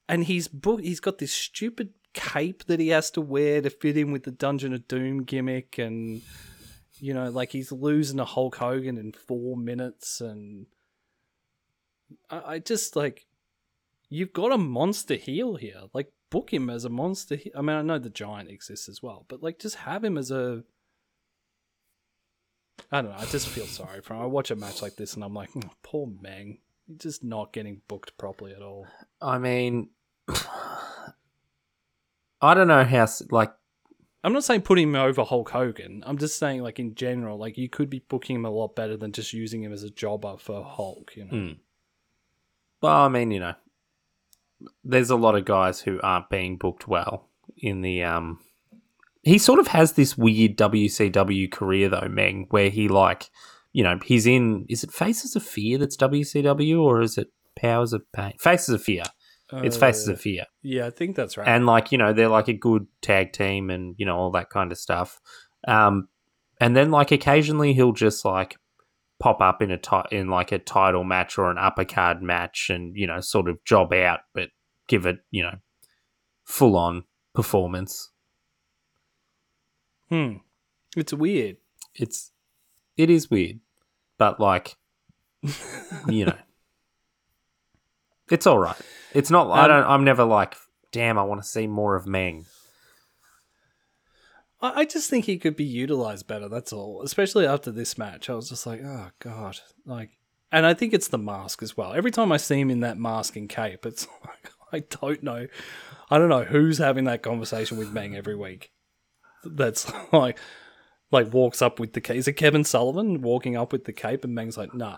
and 0.07 0.23
he's 0.23 0.47
book, 0.47 0.81
he's 0.81 0.99
got 0.99 1.19
this 1.19 1.31
stupid 1.31 1.91
cape 2.13 2.65
that 2.65 2.79
he 2.79 2.87
has 2.87 3.11
to 3.11 3.21
wear 3.21 3.61
to 3.61 3.69
fit 3.69 3.95
in 3.95 4.11
with 4.11 4.23
the 4.23 4.31
Dungeon 4.31 4.73
of 4.73 4.87
Doom 4.87 5.21
gimmick, 5.21 5.77
and 5.77 6.23
you 6.97 7.13
know, 7.13 7.29
like 7.29 7.51
he's 7.51 7.71
losing 7.71 8.17
to 8.17 8.25
Hulk 8.25 8.55
Hogan 8.55 8.97
in 8.97 9.11
four 9.11 9.55
minutes, 9.55 10.19
and 10.19 10.65
I, 12.31 12.53
I 12.53 12.57
just 12.57 12.95
like 12.95 13.27
you've 14.09 14.33
got 14.33 14.51
a 14.51 14.57
monster 14.57 15.13
heel 15.13 15.57
here. 15.57 15.81
Like, 15.93 16.11
book 16.29 16.53
him 16.53 16.69
as 16.69 16.85
a 16.85 16.89
monster. 16.89 17.37
I 17.55 17.61
mean, 17.61 17.75
I 17.75 17.81
know 17.81 17.99
the 17.99 18.09
giant 18.09 18.49
exists 18.49 18.87
as 18.89 19.01
well, 19.01 19.25
but 19.27 19.41
like, 19.43 19.59
just 19.59 19.75
have 19.77 20.03
him 20.03 20.17
as 20.17 20.31
a. 20.31 20.63
I 22.91 23.01
don't 23.01 23.11
know. 23.11 23.17
I 23.17 23.25
just 23.25 23.47
feel 23.49 23.65
sorry 23.65 24.01
for 24.01 24.13
him. 24.15 24.21
I 24.21 24.25
watch 24.25 24.51
a 24.51 24.55
match 24.55 24.81
like 24.81 24.95
this 24.95 25.13
and 25.13 25.23
I'm 25.23 25.33
like, 25.33 25.49
"Oh, 25.55 25.69
poor 25.83 26.07
Meng. 26.21 26.59
He's 26.87 26.97
just 26.97 27.23
not 27.23 27.53
getting 27.53 27.81
booked 27.87 28.17
properly 28.17 28.53
at 28.53 28.61
all. 28.61 28.87
I 29.21 29.37
mean, 29.37 29.89
I 32.41 32.53
don't 32.53 32.67
know 32.67 32.83
how 32.83 33.03
s- 33.03 33.23
like 33.31 33.51
I'm 34.23 34.33
not 34.33 34.43
saying 34.43 34.61
put 34.61 34.79
him 34.79 34.95
over 34.95 35.23
Hulk 35.23 35.49
Hogan. 35.51 36.03
I'm 36.05 36.17
just 36.17 36.37
saying, 36.37 36.61
like, 36.61 36.77
in 36.77 36.93
general, 36.93 37.37
like, 37.37 37.57
you 37.57 37.69
could 37.69 37.89
be 37.89 37.99
booking 37.99 38.35
him 38.35 38.45
a 38.45 38.49
lot 38.49 38.75
better 38.75 38.97
than 38.97 39.13
just 39.13 39.31
using 39.31 39.63
him 39.63 39.71
as 39.71 39.83
a 39.83 39.89
jobber 39.89 40.35
for 40.37 40.61
Hulk, 40.61 41.13
you 41.15 41.23
know? 41.23 41.29
Hmm. 41.29 41.51
Well, 42.81 42.97
I 42.97 43.07
mean, 43.07 43.31
you 43.31 43.39
know, 43.39 43.53
there's 44.83 45.09
a 45.09 45.15
lot 45.15 45.35
of 45.35 45.45
guys 45.45 45.81
who 45.81 45.99
aren't 46.01 46.29
being 46.29 46.57
booked 46.57 46.87
well 46.87 47.27
in 47.57 47.81
the 47.81 48.03
um. 48.03 48.39
He 49.21 49.37
sort 49.37 49.59
of 49.59 49.67
has 49.67 49.93
this 49.93 50.17
weird 50.17 50.57
WCW 50.57 51.51
career 51.51 51.89
though, 51.89 52.07
Meng, 52.09 52.47
where 52.51 52.69
he 52.69 52.87
like, 52.87 53.29
you 53.73 53.83
know, 53.83 53.99
he's 54.03 54.25
in. 54.25 54.65
Is 54.69 54.83
it 54.83 54.91
Faces 54.91 55.35
of 55.35 55.43
Fear 55.43 55.77
that's 55.79 55.97
WCW 55.97 56.81
or 56.81 57.01
is 57.01 57.17
it 57.17 57.27
Powers 57.59 57.91
of 57.93 58.01
Pain? 58.13 58.33
Faces 58.39 58.69
of 58.69 58.81
Fear. 58.81 59.03
it's 59.51 59.75
Faces 59.77 60.07
Uh, 60.07 60.13
of 60.13 60.21
Fear. 60.21 60.45
Yeah, 60.63 60.87
I 60.87 60.89
think 60.91 61.15
that's 61.17 61.37
right. 61.37 61.47
and 61.47 61.65
like 61.65 61.91
you 61.91 61.97
know 61.97 62.13
they're 62.13 62.29
like 62.29 62.47
a 62.47 62.53
good 62.53 62.87
tag 63.01 63.33
team 63.33 63.69
and 63.69 63.95
you 63.97 64.05
know 64.05 64.15
all 64.15 64.31
that 64.31 64.49
kind 64.49 64.71
of 64.71 64.77
stuff 64.77 65.19
um 65.67 66.07
and 66.61 66.75
then 66.75 66.89
like 66.91 67.11
occasionally 67.11 67.73
he'll 67.73 67.91
just 67.91 68.23
like 68.23 68.55
pop 69.19 69.41
up 69.41 69.61
in 69.61 69.69
a 69.71 69.77
ti- 69.77 70.09
in 70.11 70.29
like 70.29 70.51
a 70.51 70.59
title 70.59 71.03
match 71.03 71.37
or 71.37 71.51
an 71.51 71.57
upper 71.57 71.83
card 71.85 72.21
match 72.21 72.69
and 72.69 72.95
you 72.95 73.05
know 73.05 73.19
sort 73.19 73.49
of 73.49 73.63
job 73.65 73.91
out 73.93 74.21
but 74.33 74.49
give 74.87 75.05
it 75.05 75.17
you 75.31 75.43
know 75.43 75.55
full 76.45 76.75
on 76.77 77.03
performance 77.33 78.11
hmm. 80.09 80.33
It's 80.97 81.13
weird. 81.13 81.57
it's 81.95 82.31
it 82.97 83.09
is 83.09 83.29
weird 83.29 83.59
but 84.17 84.39
like 84.39 84.75
you 86.07 86.25
know 86.25 86.35
it's 88.31 88.47
all 88.47 88.57
right 88.57 88.75
it's 89.13 89.29
not 89.31 89.49
i 89.51 89.63
Um, 89.63 89.67
don't 89.69 89.85
i'm 89.85 90.03
never 90.03 90.23
like 90.23 90.55
damn 90.91 91.17
i 91.19 91.23
want 91.23 91.41
to 91.41 91.47
see 91.47 91.67
more 91.67 91.95
of 91.95 92.07
meng 92.07 92.45
I, 94.61 94.81
I 94.81 94.85
just 94.85 95.09
think 95.09 95.25
he 95.25 95.37
could 95.37 95.55
be 95.55 95.63
utilized 95.63 96.27
better. 96.27 96.49
That's 96.49 96.73
all. 96.73 97.01
Especially 97.03 97.45
after 97.45 97.71
this 97.71 97.97
match, 97.97 98.29
I 98.29 98.33
was 98.33 98.49
just 98.49 98.65
like, 98.65 98.81
oh 98.83 99.09
god, 99.19 99.59
like. 99.85 100.11
And 100.51 100.65
I 100.65 100.73
think 100.73 100.93
it's 100.93 101.09
the 101.09 101.19
mask 101.19 101.61
as 101.61 101.77
well. 101.77 101.93
Every 101.93 102.09
time 102.09 102.31
I 102.31 102.37
see 102.37 102.59
him 102.59 102.71
in 102.71 102.79
that 102.79 102.97
mask 102.97 103.35
and 103.35 103.47
cape, 103.47 103.85
it's 103.85 104.07
like 104.25 104.51
I 104.71 104.79
don't 105.01 105.23
know, 105.23 105.47
I 106.09 106.17
don't 106.17 106.29
know 106.29 106.43
who's 106.43 106.77
having 106.77 107.05
that 107.05 107.21
conversation 107.21 107.77
with 107.77 107.91
Meng 107.91 108.15
every 108.15 108.35
week. 108.35 108.71
That's 109.43 109.91
like, 110.11 110.37
like 111.11 111.33
walks 111.33 111.61
up 111.61 111.79
with 111.79 111.93
the 111.93 112.01
cape. 112.01 112.17
Is 112.17 112.27
it 112.27 112.33
Kevin 112.33 112.63
Sullivan 112.63 113.21
walking 113.21 113.55
up 113.55 113.71
with 113.71 113.85
the 113.85 113.93
cape, 113.93 114.23
and 114.23 114.33
Meng's 114.33 114.57
like, 114.57 114.73
nah, 114.73 114.97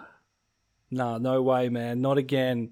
nah, 0.89 1.17
no 1.17 1.41
way, 1.41 1.69
man, 1.69 2.01
not 2.01 2.17
again. 2.17 2.71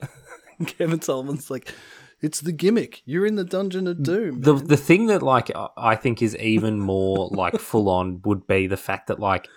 Kevin 0.66 1.00
Sullivan's 1.00 1.50
like, 1.50 1.72
it's 2.20 2.40
the 2.40 2.52
gimmick. 2.52 3.02
You're 3.04 3.26
in 3.26 3.36
the 3.36 3.44
Dungeon 3.44 3.86
of 3.86 4.02
Doom. 4.02 4.40
the 4.40 4.54
man." 4.54 4.66
the 4.66 4.76
thing 4.76 5.06
that 5.06 5.22
like 5.22 5.50
I- 5.76 5.96
think 5.96 6.20
is 6.22 6.36
even 6.36 6.80
more 6.80 7.28
like 7.32 7.58
full 7.60 7.88
on 7.88 8.20
would 8.24 8.46
be 8.46 8.66
the 8.66 8.76
fact 8.76 9.06
that 9.08 9.20
like 9.20 9.48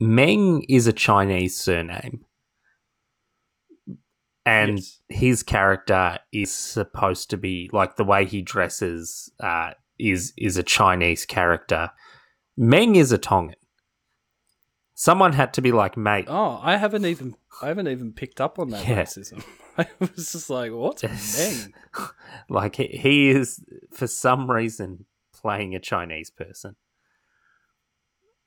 Meng 0.00 0.62
is 0.68 0.86
a 0.86 0.92
Chinese 0.92 1.56
surname, 1.58 2.24
and 4.46 4.78
Yes. 4.78 5.00
his 5.08 5.42
character 5.42 6.18
is 6.32 6.52
supposed 6.52 7.30
to 7.30 7.36
be 7.36 7.68
like 7.72 7.96
the 7.96 8.04
way 8.04 8.24
he 8.24 8.40
dresses 8.42 9.30
uh, 9.40 9.72
is 9.98 10.32
is 10.38 10.56
a 10.56 10.62
Chinese 10.62 11.26
character. 11.26 11.90
Meng 12.56 12.96
is 12.96 13.12
a 13.12 13.18
Tongan. 13.18 13.54
Someone 15.02 15.32
had 15.32 15.54
to 15.54 15.62
be 15.62 15.72
like, 15.72 15.96
mate, 15.96 16.26
Oh, 16.28 16.60
I 16.62 16.76
haven't 16.76 17.06
even 17.06 17.34
I 17.62 17.68
haven't 17.68 17.88
even 17.88 18.12
picked 18.12 18.38
up 18.38 18.58
on 18.58 18.68
that 18.68 18.86
Yeah. 18.86 19.02
racism. 19.04 19.42
I 19.78 19.86
was 19.98 20.32
just 20.32 20.50
like, 20.50 20.72
what's 20.72 21.02
Meng? 21.38 21.72
like 22.50 22.76
he, 22.76 22.86
he 22.88 23.30
is 23.30 23.64
for 23.92 24.06
some 24.06 24.50
reason 24.50 25.06
playing 25.32 25.74
a 25.74 25.80
Chinese 25.80 26.28
person. 26.28 26.76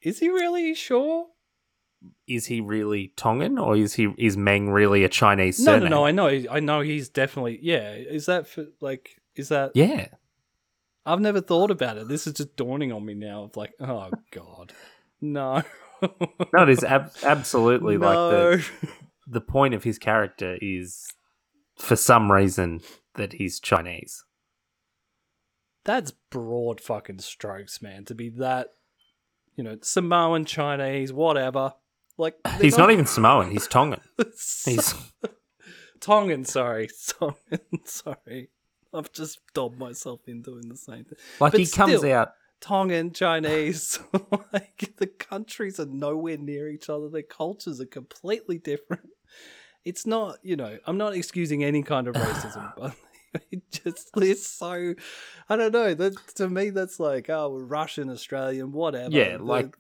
Is 0.04 0.20
he 0.20 0.30
really 0.30 0.76
sure? 0.76 1.28
is 2.28 2.46
he 2.48 2.60
really 2.62 3.14
Tongan 3.16 3.58
or 3.58 3.76
is 3.78 3.94
he 3.96 4.14
is 4.20 4.36
Meng 4.38 4.70
really 4.70 5.04
a 5.04 5.10
Chinese 5.10 5.58
No, 5.60 5.72
surname? 5.80 5.90
no, 5.90 5.96
no. 6.02 6.06
I 6.06 6.12
know. 6.12 6.44
I 6.52 6.60
know 6.60 6.82
he's 6.82 7.10
definitely. 7.10 7.58
Yeah. 7.64 7.94
Is 7.94 8.28
that 8.28 8.46
for 8.48 8.68
like? 8.80 9.16
Is 9.36 9.50
that? 9.50 9.72
Yeah, 9.74 10.08
I've 11.04 11.22
never 11.22 11.42
thought 11.42 11.72
about 11.72 11.98
it. 11.98 12.08
This 12.10 12.28
is 12.28 12.34
just 12.34 12.56
dawning 12.58 12.92
on 12.92 13.04
me 13.04 13.16
now. 13.16 13.46
Of 13.46 13.58
like, 13.58 13.72
oh 13.80 14.12
god, 14.32 14.72
no. 15.22 15.64
No, 16.54 16.64
it 16.64 16.70
is 16.70 16.84
ab- 16.84 17.12
absolutely 17.24 17.98
like 17.98 18.16
the 18.16 18.66
the 19.28 19.42
point 19.42 19.74
of 19.74 19.84
his 19.84 19.98
character 19.98 20.58
is 20.62 21.06
for 21.78 21.96
some 21.96 22.32
reason 22.32 22.82
that 23.16 23.34
he's 23.34 23.60
Chinese. 23.60 24.24
That's 25.86 26.12
broad 26.30 26.80
fucking 26.80 27.20
strokes, 27.20 27.82
man. 27.82 28.06
To 28.06 28.16
be 28.16 28.30
that, 28.30 28.70
you 29.56 29.64
know, 29.64 29.78
Samoan, 29.82 30.46
Chinese, 30.46 31.12
whatever. 31.12 31.74
Like 32.18 32.36
He's 32.62 32.78
not 32.78 32.92
even 32.92 33.06
Samoan. 33.06 33.52
He's 33.52 33.68
Tongan. 33.68 34.02
He's 34.66 34.94
Tongan, 36.00 36.46
sorry. 36.46 36.90
Tongan, 37.20 37.86
sorry. 37.86 38.50
I've 38.94 39.12
just 39.12 39.40
dobbed 39.54 39.80
myself 39.80 40.22
in 40.28 40.42
doing 40.42 40.70
the 40.70 40.78
same 40.78 41.06
thing. 41.06 41.18
like 41.40 41.54
But 41.54 41.60
he 41.60 41.68
comes 41.68 42.04
out. 42.04 42.34
Tongan, 42.64 43.12
Chinese, 43.12 44.00
like 44.54 44.94
the 44.98 45.08
countries 45.08 45.82
are 45.82 45.86
nowhere 45.86 46.38
near 46.38 46.70
each 46.70 46.90
other. 46.90 47.10
Their 47.10 47.22
cultures 47.22 47.82
are 47.82 47.86
completely 47.86 48.58
different. 48.58 49.10
It's 49.84 50.08
not, 50.08 50.38
you 50.44 50.56
know, 50.56 50.78
I'm 50.88 50.98
not 50.98 51.14
excusing 51.14 51.62
any 51.62 51.84
kind 51.84 52.08
of 52.08 52.16
racism, 52.16 52.72
but 52.78 52.96
it 53.52 53.64
just 53.70 54.12
it's 54.16 54.48
so 54.48 54.94
I 55.50 55.56
don't 55.58 55.74
know. 55.74 55.94
That 55.94 56.16
to 56.36 56.48
me 56.50 56.70
that's 56.70 57.02
like, 57.02 57.30
oh 57.30 57.50
we're 57.50 57.66
Russian, 57.66 58.10
Australian, 58.10 58.72
whatever. 58.72 59.12
Yeah, 59.14 59.38
like- 59.42 59.76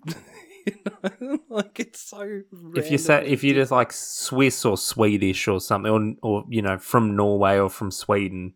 you 0.65 0.75
know, 1.21 1.39
like 1.49 1.79
it's 1.79 2.01
so 2.01 2.41
If 2.75 2.91
you 2.91 2.97
say 2.97 3.25
if 3.25 3.45
you're 3.45 3.55
just 3.55 3.71
like 3.71 3.93
Swiss 3.93 4.65
or 4.65 4.77
Swedish 4.77 5.47
or 5.47 5.61
something, 5.61 5.89
or 5.91 6.13
or 6.21 6.45
you 6.49 6.61
know 6.61 6.77
from 6.77 7.15
Norway 7.15 7.57
or 7.59 7.69
from 7.69 7.91
Sweden, 7.91 8.55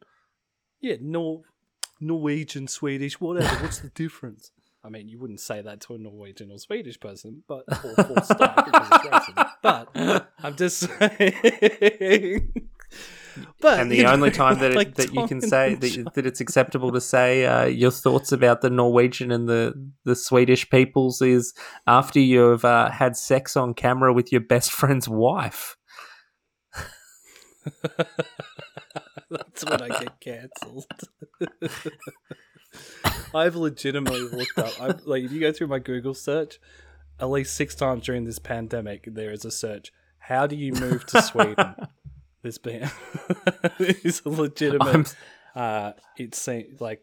Yeah, 0.81 0.95
Nor- 1.01 1.43
Norwegian, 1.99 2.67
Swedish, 2.67 3.19
whatever. 3.19 3.63
What's 3.63 3.79
the 3.79 3.89
difference? 3.89 4.51
I 4.83 4.89
mean, 4.89 5.09
you 5.09 5.19
wouldn't 5.19 5.41
say 5.41 5.61
that 5.61 5.81
to 5.81 5.95
a 5.95 5.97
Norwegian 5.97 6.51
or 6.51 6.59
Swedish 6.59 6.99
person, 6.99 7.43
but 7.47 7.63
or 7.67 7.75
full 8.03 8.21
stop 8.21 8.65
because 8.65 8.87
it's 8.91 9.05
racist. 9.05 9.51
But 9.61 10.27
I'm 10.41 10.55
just 10.55 10.79
saying. 10.79 12.53
But 13.61 13.79
and 13.79 13.91
the 13.91 13.97
you 13.97 14.03
know, 14.03 14.13
only 14.13 14.31
time 14.31 14.57
that 14.59 14.71
it, 14.71 14.75
like 14.75 14.95
that 14.95 15.13
you 15.13 15.27
can 15.27 15.41
say 15.41 15.75
that, 15.75 16.13
that 16.15 16.25
it's 16.25 16.39
acceptable 16.39 16.91
to 16.91 17.01
say 17.01 17.45
uh, 17.45 17.65
your 17.65 17.91
thoughts 17.91 18.31
about 18.31 18.61
the 18.61 18.69
Norwegian 18.71 19.31
and 19.31 19.47
the 19.47 19.73
the 20.05 20.15
Swedish 20.15 20.67
peoples 20.71 21.21
is 21.21 21.53
after 21.85 22.19
you've 22.19 22.65
uh, 22.65 22.89
had 22.89 23.15
sex 23.15 23.55
on 23.55 23.75
camera 23.75 24.11
with 24.11 24.31
your 24.31 24.41
best 24.41 24.71
friend's 24.71 25.07
wife. 25.07 25.77
That's 29.31 29.65
when 29.65 29.81
I 29.81 29.87
get 29.99 30.19
cancelled. 30.19 30.85
I've 33.33 33.55
legitimately 33.55 34.21
looked 34.21 34.57
up. 34.57 34.81
I, 34.81 34.87
like, 35.05 35.23
if 35.23 35.31
you 35.31 35.39
go 35.39 35.51
through 35.51 35.67
my 35.67 35.79
Google 35.79 36.13
search, 36.13 36.59
at 37.19 37.29
least 37.29 37.55
six 37.55 37.75
times 37.75 38.05
during 38.05 38.23
this 38.25 38.39
pandemic, 38.39 39.05
there 39.13 39.31
is 39.31 39.43
a 39.45 39.51
search. 39.51 39.91
How 40.19 40.47
do 40.47 40.55
you 40.55 40.73
move 40.73 41.05
to 41.07 41.21
Sweden? 41.21 41.75
this 42.43 42.57
being 42.57 42.89
is 43.79 44.21
a 44.25 44.29
legitimate. 44.29 44.87
I'm- 44.87 45.05
uh, 45.55 45.93
it 46.17 46.35
seems 46.35 46.79
like, 46.79 47.01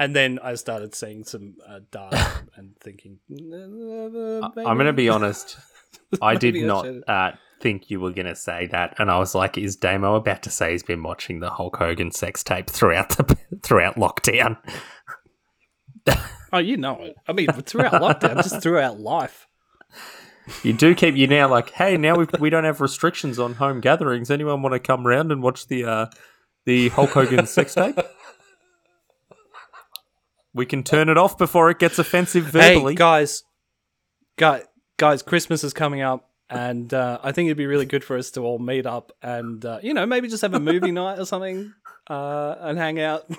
and 0.00 0.16
then 0.16 0.40
I 0.42 0.56
started 0.56 0.94
seeing 0.96 1.22
some 1.22 1.54
uh, 1.68 1.78
data 1.92 2.42
and 2.56 2.76
thinking. 2.80 3.20
I'm 3.30 4.52
going 4.76 4.86
to 4.86 4.92
be 4.92 5.08
honest. 5.08 5.56
I 6.20 6.34
did 6.34 6.56
not 6.56 6.84
should- 6.86 7.04
uh, 7.06 7.32
think 7.60 7.90
you 7.90 8.00
were 8.00 8.12
going 8.12 8.26
to 8.26 8.36
say 8.36 8.66
that, 8.68 8.94
and 8.98 9.10
I 9.10 9.18
was 9.18 9.34
like, 9.34 9.58
"Is 9.58 9.76
Damo 9.76 10.14
about 10.14 10.42
to 10.42 10.50
say 10.50 10.72
he's 10.72 10.82
been 10.82 11.02
watching 11.02 11.40
the 11.40 11.50
Hulk 11.50 11.76
Hogan 11.76 12.10
sex 12.10 12.42
tape 12.42 12.68
throughout 12.68 13.10
the 13.10 13.36
throughout 13.62 13.96
lockdown?" 13.96 14.58
Oh, 16.52 16.58
you 16.58 16.76
know 16.76 17.02
it. 17.02 17.16
I 17.26 17.32
mean, 17.32 17.48
throughout 17.48 17.94
lockdown, 17.94 18.36
just 18.36 18.62
throughout 18.62 19.00
life. 19.00 19.48
You 20.62 20.72
do 20.72 20.94
keep 20.94 21.16
you 21.16 21.26
now 21.26 21.48
like, 21.48 21.70
hey, 21.70 21.96
now 21.96 22.16
we 22.16 22.26
we 22.38 22.50
don't 22.50 22.64
have 22.64 22.80
restrictions 22.80 23.38
on 23.38 23.54
home 23.54 23.80
gatherings. 23.80 24.30
Anyone 24.30 24.62
want 24.62 24.74
to 24.74 24.78
come 24.78 25.06
round 25.06 25.32
and 25.32 25.42
watch 25.42 25.66
the 25.66 25.84
uh, 25.84 26.06
the 26.66 26.90
Hulk 26.90 27.10
Hogan 27.10 27.46
sex 27.46 27.74
tape? 27.74 27.98
We 30.52 30.66
can 30.66 30.84
turn 30.84 31.08
it 31.08 31.18
off 31.18 31.36
before 31.36 31.70
it 31.70 31.78
gets 31.78 31.98
offensive 31.98 32.44
verbally. 32.44 32.92
Hey 32.92 32.96
guys, 32.96 33.42
guys, 34.36 34.64
guys! 34.98 35.22
Christmas 35.22 35.64
is 35.64 35.72
coming 35.72 36.02
up, 36.02 36.30
and 36.50 36.92
uh, 36.92 37.18
I 37.22 37.32
think 37.32 37.46
it'd 37.48 37.56
be 37.56 37.66
really 37.66 37.86
good 37.86 38.04
for 38.04 38.16
us 38.16 38.30
to 38.32 38.42
all 38.42 38.58
meet 38.58 38.86
up 38.86 39.12
and 39.22 39.64
uh, 39.64 39.78
you 39.82 39.94
know 39.94 40.06
maybe 40.06 40.28
just 40.28 40.42
have 40.42 40.54
a 40.54 40.60
movie 40.60 40.90
night 40.92 41.18
or 41.18 41.26
something 41.26 41.72
uh, 42.08 42.56
and 42.60 42.78
hang 42.78 43.00
out. 43.00 43.28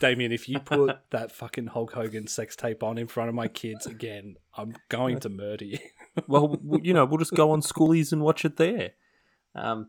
Damian, 0.00 0.32
if 0.32 0.48
you 0.48 0.58
put 0.58 0.98
that 1.10 1.32
fucking 1.32 1.68
Hulk 1.68 1.92
Hogan 1.92 2.26
sex 2.26 2.56
tape 2.56 2.82
on 2.82 2.98
in 2.98 3.06
front 3.06 3.28
of 3.28 3.34
my 3.34 3.48
kids 3.48 3.86
again, 3.86 4.36
I'm 4.56 4.74
going 4.88 5.20
to 5.20 5.28
murder 5.28 5.64
you. 5.64 5.78
well, 6.26 6.58
you 6.82 6.92
know, 6.92 7.04
we'll 7.04 7.18
just 7.18 7.34
go 7.34 7.52
on 7.52 7.62
schoolies 7.62 8.12
and 8.12 8.20
watch 8.22 8.44
it 8.44 8.56
there. 8.56 8.90
Um, 9.54 9.88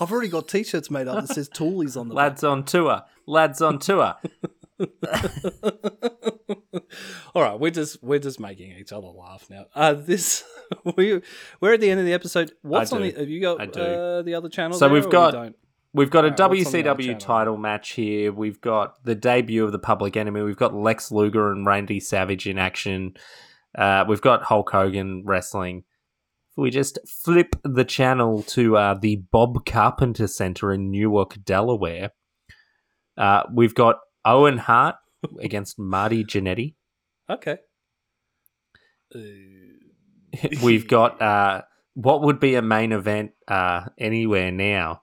I've 0.00 0.12
already 0.12 0.28
got 0.28 0.48
T-shirts 0.48 0.90
made 0.90 1.08
up 1.08 1.26
that 1.26 1.34
says 1.34 1.48
"Toolies" 1.48 1.98
on 1.98 2.08
the 2.08 2.14
lads 2.14 2.44
on 2.44 2.64
tour, 2.64 3.02
lads 3.28 3.62
on 3.62 3.78
tour. 3.78 4.16
All 7.34 7.42
right, 7.42 7.58
we're 7.58 7.70
just 7.70 8.02
we're 8.02 8.18
just 8.18 8.40
making 8.40 8.72
each 8.72 8.92
other 8.92 9.06
laugh 9.08 9.46
now. 9.50 9.66
Uh, 9.74 9.92
this 9.94 10.44
we 10.96 11.20
we're 11.60 11.74
at 11.74 11.80
the 11.80 11.90
end 11.90 12.00
of 12.00 12.06
the 12.06 12.12
episode. 12.12 12.52
What's 12.62 12.92
on 12.92 13.02
the? 13.02 13.12
Have 13.12 13.28
you 13.28 13.40
got 13.40 13.76
uh, 13.76 14.22
the 14.22 14.34
other 14.34 14.48
channel? 14.48 14.76
So 14.78 14.88
we've 14.88 15.04
or 15.04 15.08
we 15.08 15.12
got- 15.12 15.52
We've 15.94 16.10
got 16.10 16.26
a 16.26 16.28
Alright, 16.28 16.50
what's 16.50 16.66
on 16.66 16.72
the 16.82 16.90
other 16.90 17.02
WCW 17.02 17.18
title 17.18 17.56
match 17.56 17.92
here. 17.92 18.30
We've 18.30 18.60
got 18.60 19.02
the 19.04 19.14
debut 19.14 19.64
of 19.64 19.72
the 19.72 19.78
Public 19.78 20.18
Enemy. 20.18 20.42
We've 20.42 20.54
got 20.54 20.74
Lex 20.74 21.10
Luger 21.10 21.50
and 21.50 21.64
Randy 21.66 21.98
Savage 21.98 22.46
in 22.46 22.58
action. 22.58 23.14
Uh, 23.76 24.04
we've 24.06 24.20
got 24.20 24.42
Hulk 24.42 24.68
Hogan 24.70 25.22
wrestling. 25.24 25.84
We 26.58 26.70
just 26.70 26.98
flip 27.06 27.56
the 27.64 27.84
channel 27.86 28.42
to 28.44 28.76
uh, 28.76 28.94
the 29.00 29.16
Bob 29.16 29.64
Carpenter 29.64 30.26
Center 30.26 30.72
in 30.74 30.90
Newark, 30.90 31.42
Delaware, 31.42 32.10
uh, 33.18 33.42
we've 33.52 33.74
got 33.74 33.98
Owen 34.24 34.58
Hart 34.58 34.96
against 35.40 35.78
Marty 35.78 36.24
Jannetty. 36.24 36.74
Okay. 37.28 37.58
Uh, 39.14 39.18
we've 40.62 40.86
got 40.88 41.20
uh, 41.20 41.62
what 41.94 42.22
would 42.22 42.40
be 42.40 42.54
a 42.54 42.62
main 42.62 42.92
event 42.92 43.32
uh, 43.48 43.86
anywhere 43.98 44.52
now. 44.52 45.02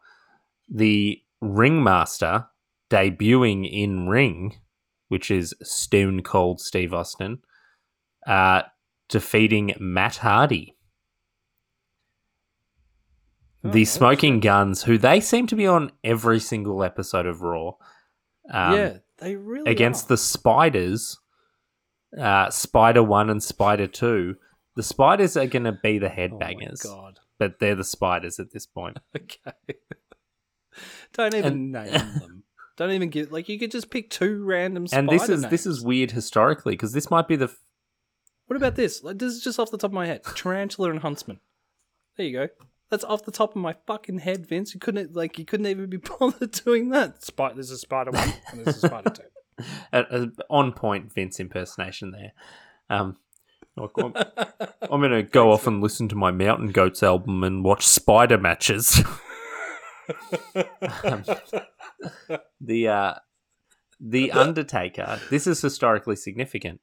The 0.69 1.21
Ringmaster 1.41 2.47
debuting 2.89 3.69
in 3.69 4.08
Ring, 4.08 4.56
which 5.10 5.30
is 5.30 5.54
Stone 5.62 6.23
Cold 6.23 6.62
Steve 6.62 6.93
Austin, 6.93 7.39
uh, 8.25 8.63
defeating 9.10 9.73
Matt 9.80 10.17
Hardy. 10.17 10.75
The 13.63 13.82
oh, 13.82 13.86
Smoking 13.86 14.39
Guns, 14.39 14.84
who 14.84 14.97
they 14.97 15.19
seem 15.19 15.47
to 15.47 15.56
be 15.56 15.65
on 15.65 15.91
every 16.04 16.39
single 16.39 16.84
episode 16.84 17.25
of 17.25 17.41
Raw. 17.41 17.73
Um, 18.51 18.73
yeah, 18.75 18.97
they 19.17 19.36
really 19.36 19.69
against 19.71 20.05
are. 20.05 20.10
the 20.10 20.17
Spiders, 20.17 21.17
uh, 22.19 22.49
Spider 22.49 23.03
1 23.03 23.29
and 23.29 23.41
Spider 23.43 23.88
2. 23.88 24.36
The 24.75 24.84
Spiders 24.84 25.36
are 25.38 25.47
going 25.47 25.63
to 25.63 25.71
be 25.71 25.97
the 25.99 26.12
Oh 26.12 26.15
headbangers, 26.15 26.84
god. 26.84 27.19
but 27.39 27.60
they're 27.60 27.75
the 27.75 27.84
Spiders 27.84 28.39
at 28.39 28.51
this 28.53 28.65
point. 28.65 28.97
Okay. 29.15 29.77
Don't 31.13 31.34
even 31.34 31.53
And- 31.53 31.71
name 31.71 31.91
them. 32.19 32.43
Don't 32.77 32.91
even 32.91 33.10
give 33.10 33.31
like 33.31 33.47
you 33.47 33.58
could 33.58 33.71
just 33.71 33.89
pick 33.89 34.10
two 34.10 34.43
random. 34.43 34.86
and 34.91 35.08
this 35.08 35.29
is 35.29 35.43
this 35.47 35.65
is 35.65 35.81
weird 35.81 36.12
historically 36.12 36.73
because 36.73 36.91
this 36.91 37.10
might 37.10 37.25
be 37.29 37.38
the 37.38 37.45
f- 37.45 37.55
What 38.47 38.58
about 38.58 38.75
this? 38.75 39.01
Like 39.01 39.17
this 39.17 39.31
is 39.31 39.41
just 39.41 39.58
off 39.60 39.71
the 39.71 39.77
top 39.77 39.91
of 39.91 39.93
my 39.93 40.05
head. 40.08 40.23
Tarantula 40.36 40.89
and 40.89 40.99
Huntsman. 40.99 41.39
There 42.17 42.25
you 42.25 42.34
go. 42.38 42.47
That's 42.91 43.04
off 43.04 43.26
the 43.26 43.32
top 43.32 43.56
of 43.56 43.62
my 43.62 43.76
fucking 43.88 44.19
head, 44.19 44.48
Vince. 44.48 44.74
You 44.74 44.80
couldn't 44.80 45.15
like 45.15 45.39
you 45.39 45.45
couldn't 45.45 45.67
even 45.67 45.89
be 45.89 45.98
bothered 46.19 46.52
doing 46.52 46.89
that. 46.89 47.24
Spider. 47.24 47.56
There's 47.56 47.71
a 47.71 47.78
spider 47.78 48.12
one 48.12 48.34
and 48.52 48.65
there's 48.65 48.84
a 48.84 48.88
spider 48.88 49.10
two. 49.10 49.65
a, 49.93 50.02
a 50.02 50.28
on 50.50 50.74
point 50.74 51.13
Vince 51.13 51.39
impersonation 51.39 52.12
there. 52.12 52.34
Um, 52.89 53.17
I'm, 53.78 53.89
I'm 54.82 55.02
going 55.02 55.12
to 55.12 55.24
go 55.24 55.52
off 55.52 55.67
and 55.67 55.82
listen 55.82 56.08
to 56.10 56.15
my 56.15 56.32
Mountain 56.32 56.71
Goats 56.71 57.04
album 57.04 57.43
and 57.43 57.63
watch 57.63 57.86
spider 57.86 58.38
matches. 58.38 59.04
Um, 61.04 61.24
the 62.62 62.88
uh, 62.88 63.13
the 64.00 64.32
Undertaker. 64.32 65.19
This 65.30 65.48
is 65.48 65.62
historically 65.62 66.15
significant. 66.15 66.80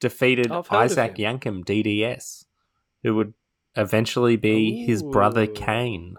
Defeated 0.00 0.52
I've 0.52 0.68
heard 0.68 0.76
of 0.76 0.82
Isaac 0.82 1.18
him. 1.18 1.38
Yankem, 1.40 1.64
DDS, 1.64 2.44
who 3.02 3.16
would 3.16 3.34
eventually 3.76 4.36
be 4.36 4.84
his 4.84 5.02
brother 5.02 5.42
Ooh. 5.44 5.52
Kane. 5.52 6.16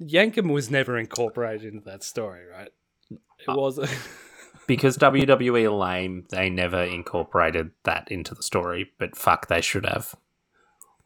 Yankem 0.00 0.52
was 0.52 0.70
never 0.70 0.98
incorporated 0.98 1.74
into 1.74 1.84
that 1.84 2.02
story, 2.02 2.42
right? 2.46 2.70
It 3.10 3.18
Uh, 3.48 3.54
was. 3.54 3.78
Because 4.66 4.96
WWE 4.98 5.76
lame, 5.76 6.26
they 6.30 6.48
never 6.48 6.84
incorporated 6.84 7.72
that 7.82 8.06
into 8.08 8.36
the 8.36 8.42
story. 8.42 8.92
But 9.00 9.16
fuck, 9.16 9.48
they 9.48 9.60
should 9.60 9.84
have. 9.84 10.14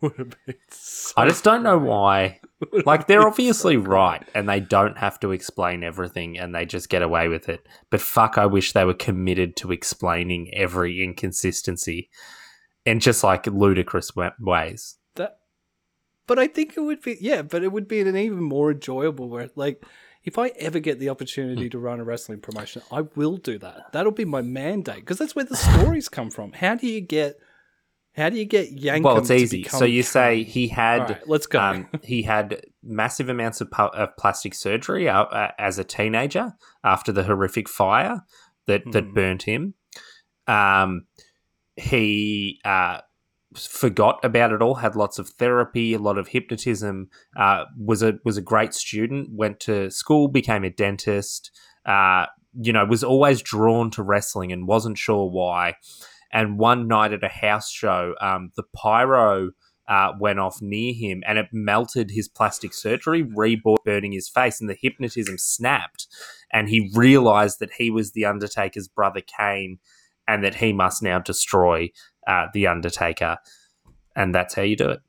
would 0.02 0.18
have 0.18 0.34
been 0.44 0.56
so 0.70 1.14
I 1.16 1.26
just 1.26 1.44
don't 1.44 1.62
know 1.62 1.78
why. 1.78 2.40
Like 2.84 3.06
they're 3.06 3.26
obviously 3.26 3.76
so 3.76 3.80
right, 3.80 4.22
and 4.34 4.46
they 4.46 4.60
don't 4.60 4.98
have 4.98 5.18
to 5.20 5.30
explain 5.30 5.82
everything, 5.82 6.38
and 6.38 6.54
they 6.54 6.66
just 6.66 6.90
get 6.90 7.00
away 7.00 7.28
with 7.28 7.48
it. 7.48 7.66
But 7.88 8.02
fuck, 8.02 8.36
I 8.36 8.44
wish 8.44 8.72
they 8.72 8.84
were 8.84 8.92
committed 8.92 9.56
to 9.58 9.72
explaining 9.72 10.52
every 10.52 11.02
inconsistency, 11.02 12.10
in 12.84 13.00
just 13.00 13.24
like 13.24 13.46
ludicrous 13.46 14.12
ways. 14.38 14.96
That, 15.16 15.38
but 16.26 16.38
I 16.38 16.46
think 16.46 16.76
it 16.76 16.80
would 16.80 17.02
be 17.02 17.16
yeah, 17.20 17.42
but 17.42 17.62
it 17.62 17.72
would 17.72 17.88
be 17.88 18.00
an 18.00 18.16
even 18.16 18.42
more 18.42 18.72
enjoyable 18.72 19.28
where 19.28 19.50
like 19.56 19.84
if 20.24 20.38
I 20.38 20.48
ever 20.58 20.78
get 20.80 20.98
the 20.98 21.06
Hmm. 21.06 21.12
opportunity 21.12 21.68
to 21.70 21.78
run 21.78 22.00
a 22.00 22.04
wrestling 22.04 22.40
promotion, 22.40 22.82
I 22.90 23.02
will 23.14 23.36
do 23.36 23.58
that. 23.58 23.92
That'll 23.92 24.12
be 24.12 24.24
my 24.24 24.40
mandate 24.42 24.96
because 25.00 25.18
that's 25.18 25.34
where 25.36 25.44
the 25.44 25.56
stories 25.56 26.08
come 26.08 26.30
from. 26.30 26.52
How 26.52 26.74
do 26.76 26.86
you 26.86 27.00
get 27.00 27.38
how 28.16 28.28
do 28.30 28.36
you 28.38 28.44
get 28.44 28.74
Yankem? 28.74 29.02
well, 29.02 29.18
it's 29.18 29.30
easy. 29.30 29.64
So 29.64 29.84
you 29.84 30.04
say 30.04 30.44
he 30.44 30.68
had, 30.68 31.00
right, 31.10 31.28
let's 31.28 31.48
go. 31.48 31.58
um, 31.58 31.88
he 32.04 32.22
had 32.22 32.64
massive 32.80 33.28
amounts 33.28 33.60
of, 33.60 33.72
pu- 33.72 33.82
of 33.82 34.16
plastic 34.16 34.54
surgery 34.54 35.08
uh, 35.08 35.24
uh, 35.24 35.50
as 35.58 35.80
a 35.80 35.84
teenager 35.84 36.54
after 36.84 37.10
the 37.10 37.24
horrific 37.24 37.68
fire 37.68 38.22
that 38.66 38.82
that 38.92 39.04
Hmm. 39.06 39.14
burnt 39.14 39.42
him. 39.42 39.74
Um, 40.46 41.06
he 41.76 42.60
uh, 42.64 43.00
forgot 43.56 44.24
about 44.24 44.52
it 44.52 44.62
all. 44.62 44.76
Had 44.76 44.96
lots 44.96 45.18
of 45.18 45.28
therapy, 45.30 45.94
a 45.94 45.98
lot 45.98 46.18
of 46.18 46.28
hypnotism. 46.28 47.08
Uh, 47.36 47.64
was 47.78 48.02
a 48.02 48.14
was 48.24 48.36
a 48.36 48.42
great 48.42 48.74
student. 48.74 49.30
Went 49.32 49.60
to 49.60 49.90
school, 49.90 50.28
became 50.28 50.64
a 50.64 50.70
dentist. 50.70 51.50
Uh, 51.84 52.26
you 52.60 52.72
know, 52.72 52.84
was 52.84 53.04
always 53.04 53.42
drawn 53.42 53.90
to 53.92 54.02
wrestling 54.02 54.52
and 54.52 54.68
wasn't 54.68 54.98
sure 54.98 55.28
why. 55.28 55.74
And 56.32 56.58
one 56.58 56.88
night 56.88 57.12
at 57.12 57.24
a 57.24 57.28
house 57.28 57.70
show, 57.70 58.14
um, 58.20 58.50
the 58.56 58.64
pyro 58.74 59.50
uh, 59.86 60.12
went 60.18 60.38
off 60.38 60.60
near 60.62 60.94
him 60.94 61.22
and 61.26 61.38
it 61.38 61.46
melted 61.52 62.10
his 62.10 62.28
plastic 62.28 62.72
surgery, 62.72 63.22
reborn 63.22 63.76
burning 63.84 64.12
his 64.12 64.28
face, 64.28 64.60
and 64.60 64.70
the 64.70 64.78
hypnotism 64.80 65.36
snapped. 65.38 66.06
And 66.52 66.68
he 66.68 66.90
realized 66.94 67.58
that 67.60 67.72
he 67.78 67.90
was 67.90 68.12
the 68.12 68.24
Undertaker's 68.24 68.88
brother 68.88 69.20
Kane 69.20 69.78
and 70.26 70.42
that 70.44 70.56
he 70.56 70.72
must 70.72 71.02
now 71.02 71.18
destroy 71.18 71.90
uh, 72.26 72.46
the 72.54 72.66
Undertaker. 72.66 73.38
And 74.16 74.34
that's 74.34 74.54
how 74.54 74.62
you 74.62 74.76
do 74.76 74.90
it. 74.90 75.00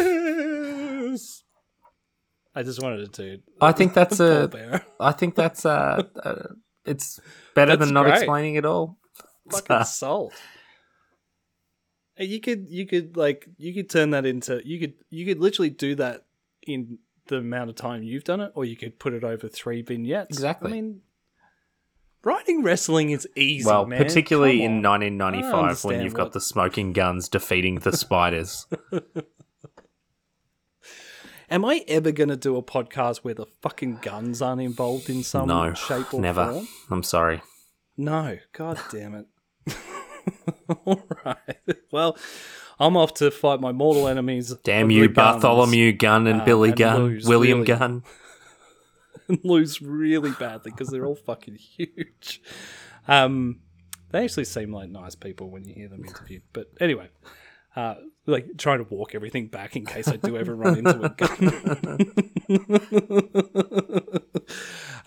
yes. 0.00 1.42
I 2.54 2.62
just 2.62 2.82
wanted 2.82 3.12
to. 3.14 3.38
I 3.60 3.72
think 3.72 3.94
that's 3.94 4.18
a. 4.20 4.82
I 4.98 5.12
think 5.12 5.34
that's 5.34 5.64
a. 5.64 6.08
uh 6.24 6.42
it's 6.86 7.20
better 7.54 7.76
That's 7.76 7.86
than 7.88 7.94
not 7.94 8.04
great. 8.06 8.14
explaining 8.16 8.54
it 8.54 8.64
all. 8.64 8.96
Fucking 9.50 9.84
salt. 9.84 10.32
You 12.16 12.40
could 12.40 12.68
you 12.70 12.86
could 12.86 13.16
like 13.18 13.46
you 13.58 13.74
could 13.74 13.90
turn 13.90 14.10
that 14.10 14.24
into 14.26 14.60
you 14.64 14.80
could 14.80 14.94
you 15.10 15.26
could 15.26 15.38
literally 15.40 15.68
do 15.70 15.94
that 15.96 16.24
in 16.62 16.98
the 17.26 17.36
amount 17.36 17.68
of 17.70 17.76
time 17.76 18.02
you've 18.02 18.24
done 18.24 18.40
it, 18.40 18.52
or 18.54 18.64
you 18.64 18.76
could 18.76 18.98
put 18.98 19.12
it 19.12 19.24
over 19.24 19.46
three 19.46 19.82
vignettes. 19.82 20.30
Exactly. 20.36 20.70
I 20.70 20.74
mean, 20.74 21.00
writing 22.24 22.62
wrestling 22.62 23.10
is 23.10 23.28
easy. 23.36 23.66
well, 23.66 23.86
man. 23.86 24.02
particularly 24.02 24.58
Come 24.58 24.66
in 24.66 24.86
on. 24.86 25.00
1995 25.00 25.84
when 25.84 26.02
you've 26.02 26.14
got 26.14 26.32
the 26.32 26.40
smoking 26.40 26.92
guns 26.92 27.28
defeating 27.28 27.76
the 27.76 27.92
spiders. 27.96 28.66
Am 31.50 31.64
I 31.64 31.84
ever 31.88 32.12
going 32.12 32.28
to 32.28 32.36
do 32.36 32.56
a 32.56 32.62
podcast 32.62 33.18
where 33.18 33.34
the 33.34 33.46
fucking 33.60 33.98
guns 34.02 34.40
aren't 34.40 34.62
involved 34.62 35.10
in 35.10 35.24
some 35.24 35.48
no, 35.48 35.74
shape 35.74 36.14
or 36.14 36.20
never. 36.20 36.46
form? 36.46 36.68
I'm 36.90 37.02
sorry. 37.02 37.42
No, 37.96 38.38
god 38.52 38.78
damn 38.92 39.14
it. 39.14 39.26
All 40.84 41.02
right. 41.24 41.58
Well, 41.90 42.16
I'm 42.78 42.96
off 42.96 43.14
to 43.14 43.32
fight 43.32 43.60
my 43.60 43.72
mortal 43.72 44.06
enemies. 44.06 44.54
Damn 44.62 44.90
you, 44.90 45.08
Bartholomew 45.08 45.92
Gunn 45.92 46.28
and 46.28 46.42
uh, 46.42 46.44
Billy 46.44 46.68
and 46.70 46.78
Gunn, 46.78 47.02
lose, 47.02 47.26
William 47.26 47.62
really. 47.62 47.78
Gunn. 47.78 48.04
And 49.30 49.40
lose 49.44 49.80
really 49.80 50.32
badly 50.32 50.70
because 50.70 50.88
they're 50.88 51.06
all 51.06 51.16
fucking 51.16 51.54
huge. 51.54 52.42
Um, 53.08 53.60
they 54.10 54.24
actually 54.24 54.44
seem 54.44 54.72
like 54.72 54.90
nice 54.90 55.14
people 55.14 55.50
when 55.50 55.64
you 55.64 55.74
hear 55.74 55.88
them 55.88 56.04
interviewed. 56.04 56.42
But 56.52 56.68
anyway, 56.80 57.08
uh, 57.76 57.94
like 58.26 58.56
trying 58.58 58.84
to 58.84 58.94
walk 58.94 59.14
everything 59.14 59.46
back 59.46 59.76
in 59.76 59.86
case 59.86 60.08
I 60.08 60.16
do 60.16 60.36
ever 60.36 60.54
run 60.54 60.78
into 60.78 61.02
a 61.02 61.08
gun. 61.10 61.30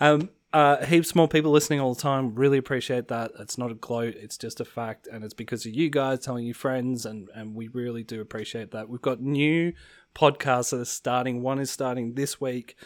um, 0.00 0.30
uh, 0.52 0.84
heaps 0.86 1.14
more 1.14 1.28
people 1.28 1.50
listening 1.50 1.80
all 1.80 1.94
the 1.94 2.00
time. 2.00 2.34
Really 2.34 2.58
appreciate 2.58 3.08
that. 3.08 3.32
It's 3.38 3.58
not 3.58 3.70
a 3.70 3.74
gloat. 3.74 4.14
It's 4.16 4.38
just 4.38 4.60
a 4.60 4.64
fact, 4.64 5.08
and 5.08 5.24
it's 5.24 5.34
because 5.34 5.66
of 5.66 5.74
you 5.74 5.90
guys 5.90 6.20
telling 6.20 6.46
your 6.46 6.54
friends, 6.54 7.04
and 7.04 7.28
and 7.34 7.54
we 7.54 7.68
really 7.68 8.04
do 8.04 8.20
appreciate 8.20 8.70
that. 8.70 8.88
We've 8.88 9.02
got 9.02 9.20
new 9.20 9.72
podcasts 10.14 10.70
that 10.70 10.80
are 10.80 10.84
starting. 10.84 11.42
One 11.42 11.58
is 11.58 11.70
starting 11.70 12.14
this 12.14 12.40
week 12.40 12.76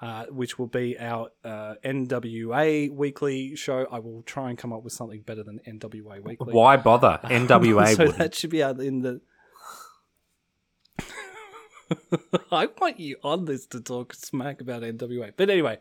uh, 0.00 0.26
which 0.26 0.58
will 0.58 0.66
be 0.66 0.98
our 0.98 1.30
uh, 1.44 1.74
NWA 1.84 2.92
weekly 2.92 3.56
show. 3.56 3.86
I 3.90 3.98
will 3.98 4.22
try 4.22 4.50
and 4.50 4.58
come 4.58 4.72
up 4.72 4.82
with 4.82 4.92
something 4.92 5.22
better 5.22 5.42
than 5.42 5.60
NWA 5.66 6.22
weekly. 6.22 6.52
Why 6.52 6.76
bother? 6.76 7.18
NWA 7.24 7.94
so 7.94 7.98
wouldn't. 7.98 8.18
that 8.18 8.34
should 8.34 8.50
be 8.50 8.62
out 8.62 8.80
in 8.80 9.00
the. 9.02 9.20
I 12.50 12.66
want 12.80 12.98
you 12.98 13.16
on 13.22 13.44
this 13.44 13.66
to 13.66 13.80
talk 13.80 14.12
smack 14.12 14.60
about 14.60 14.82
NWA. 14.82 15.32
But 15.36 15.50
anyway, 15.50 15.78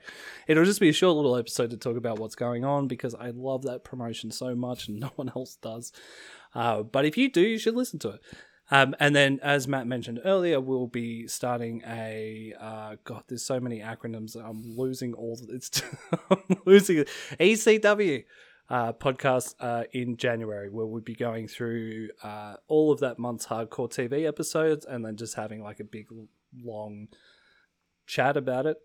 it'll 0.48 0.66
just 0.66 0.80
be 0.80 0.90
a 0.90 0.94
short 0.94 1.16
little 1.16 1.36
episode 1.36 1.72
to 1.72 1.78
talk 1.78 1.98
about 1.98 2.20
what's 2.20 2.36
going 2.36 2.64
on 2.64 2.88
because 2.88 3.16
I 3.16 3.32
love 3.32 3.64
that 3.64 3.84
promotion 3.84 4.32
so 4.32 4.56
much 4.56 4.88
and 4.88 5.00
no 5.00 5.12
one 5.16 5.32
else 5.36 5.56
does. 5.56 5.92
Uh, 6.54 6.84
but 6.84 7.06
if 7.06 7.18
you 7.18 7.30
do, 7.32 7.42
you 7.42 7.58
should 7.58 7.76
listen 7.76 8.00
to 8.00 8.10
it. 8.10 8.22
Um, 8.72 8.96
and 9.00 9.16
then, 9.16 9.40
as 9.44 9.68
Matt 9.68 9.86
mentioned 9.86 10.22
earlier, 10.26 10.60
we'll 10.60 10.88
be 10.88 11.28
starting 11.28 11.84
a. 11.86 12.54
Uh, 12.60 12.96
God, 13.04 13.24
there's 13.28 13.44
so 13.44 13.60
many 13.60 13.80
acronyms. 13.80 14.36
I'm 14.36 14.76
losing 14.76 15.14
all. 15.14 15.40
It's 15.50 15.84
I'm 16.32 16.58
losing. 16.66 17.06
ECW 17.40 18.26
uh, 18.70 18.94
podcast 18.94 19.54
uh, 19.60 19.84
in 19.94 20.18
January, 20.18 20.70
where 20.70 20.86
we'll 20.86 21.02
be 21.02 21.16
going 21.16 21.48
through 21.48 22.10
uh, 22.24 22.56
all 22.68 22.92
of 22.92 23.00
that 23.02 23.20
month's 23.20 23.46
hardcore 23.46 23.90
TV 23.90 24.28
episodes, 24.28 24.86
and 24.86 25.06
then 25.06 25.16
just 25.16 25.36
having 25.36 25.62
like 25.62 25.80
a 25.80 25.84
big 25.84 26.08
long 26.64 27.08
chat 28.08 28.36
about 28.36 28.66
it. 28.66 28.78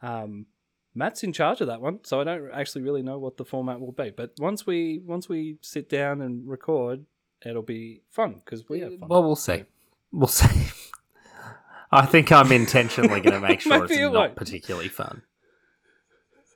Um, 0.00 0.46
Matt's 0.94 1.24
in 1.24 1.32
charge 1.32 1.60
of 1.60 1.66
that 1.66 1.80
one, 1.80 1.98
so 2.04 2.20
I 2.20 2.24
don't 2.24 2.50
actually 2.52 2.82
really 2.82 3.02
know 3.02 3.18
what 3.18 3.36
the 3.36 3.44
format 3.44 3.80
will 3.80 3.92
be. 3.92 4.10
But 4.16 4.34
once 4.38 4.64
we 4.64 5.00
once 5.04 5.28
we 5.28 5.58
sit 5.60 5.88
down 5.88 6.20
and 6.20 6.48
record, 6.48 7.04
it'll 7.50 7.62
be 7.62 8.02
fun 8.10 8.40
because 8.44 8.68
we 8.68 8.80
have 8.80 8.98
fun. 8.98 9.08
Well, 9.08 9.22
we'll 9.22 9.36
see. 9.36 9.64
We'll 10.12 10.26
see. 10.28 10.70
I 11.92 12.06
think 12.06 12.32
I'm 12.32 12.50
intentionally 12.50 13.20
going 13.20 13.40
to 13.40 13.40
make 13.40 13.60
sure 13.62 13.84
it's 13.84 13.96
not 13.96 14.12
won't. 14.12 14.36
particularly 14.36 14.88
fun. 14.88 15.22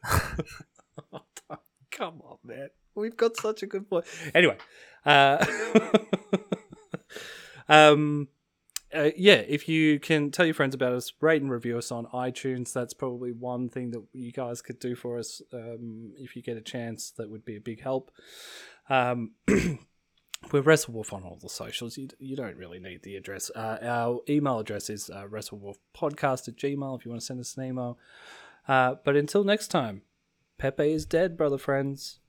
Come 1.91 2.21
on, 2.23 2.39
man. 2.45 2.71
We've 2.95 3.17
got 3.17 3.37
such 3.37 3.63
a 3.63 3.67
good 3.67 3.89
point. 3.89 4.05
Anyway, 4.35 4.57
uh, 5.07 5.45
um, 7.69 8.29
uh, 8.95 9.11
yeah, 9.17 9.35
if 9.35 9.69
you 9.69 10.01
can 10.01 10.31
tell 10.31 10.47
your 10.47 10.55
friends 10.55 10.75
about 10.75 10.93
us, 10.93 11.13
rate 11.21 11.43
and 11.43 11.51
review 11.51 11.79
us 11.79 11.93
on 11.93 12.07
iTunes. 12.07 12.73
That's 12.73 12.95
probably 12.95 13.33
one 13.33 13.69
thing 13.69 13.91
that 13.93 14.03
you 14.13 14.33
guys 14.33 14.63
could 14.63 14.79
do 14.79 14.95
for 14.95 15.19
us. 15.19 15.43
Um, 15.53 16.13
if 16.19 16.35
you 16.35 16.43
get 16.43 16.57
a 16.57 16.63
chance, 16.63 17.11
that 17.13 17.31
would 17.31 17.45
be 17.45 17.57
a 17.57 17.61
big 17.61 17.83
help. 17.83 18.11
Um, 18.89 19.33
we're 20.53 20.63
WrestleWolf 20.63 21.13
on 21.13 21.25
all 21.25 21.39
the 21.41 21.49
socials. 21.49 21.99
You, 21.99 22.09
you 22.19 22.37
don't 22.37 22.57
really 22.57 22.79
need 22.79 23.03
the 23.03 23.17
address. 23.17 23.51
Uh, 23.55 23.79
our 23.83 24.21
email 24.29 24.59
address 24.59 24.89
is 24.89 25.11
uh, 25.11 25.25
WrestleWolfPodcast 25.25 26.49
at 26.49 26.57
gmail 26.57 26.99
if 26.99 27.05
you 27.05 27.11
want 27.11 27.21
to 27.21 27.27
send 27.27 27.41
us 27.41 27.57
an 27.57 27.65
email. 27.65 27.99
Uh, 28.67 28.97
but 29.05 29.17
until 29.17 29.45
next 29.45 29.69
time, 29.69 30.03
Pepe 30.59 30.93
is 30.93 31.07
dead, 31.07 31.37
brother 31.37 31.59
friends. 31.59 32.21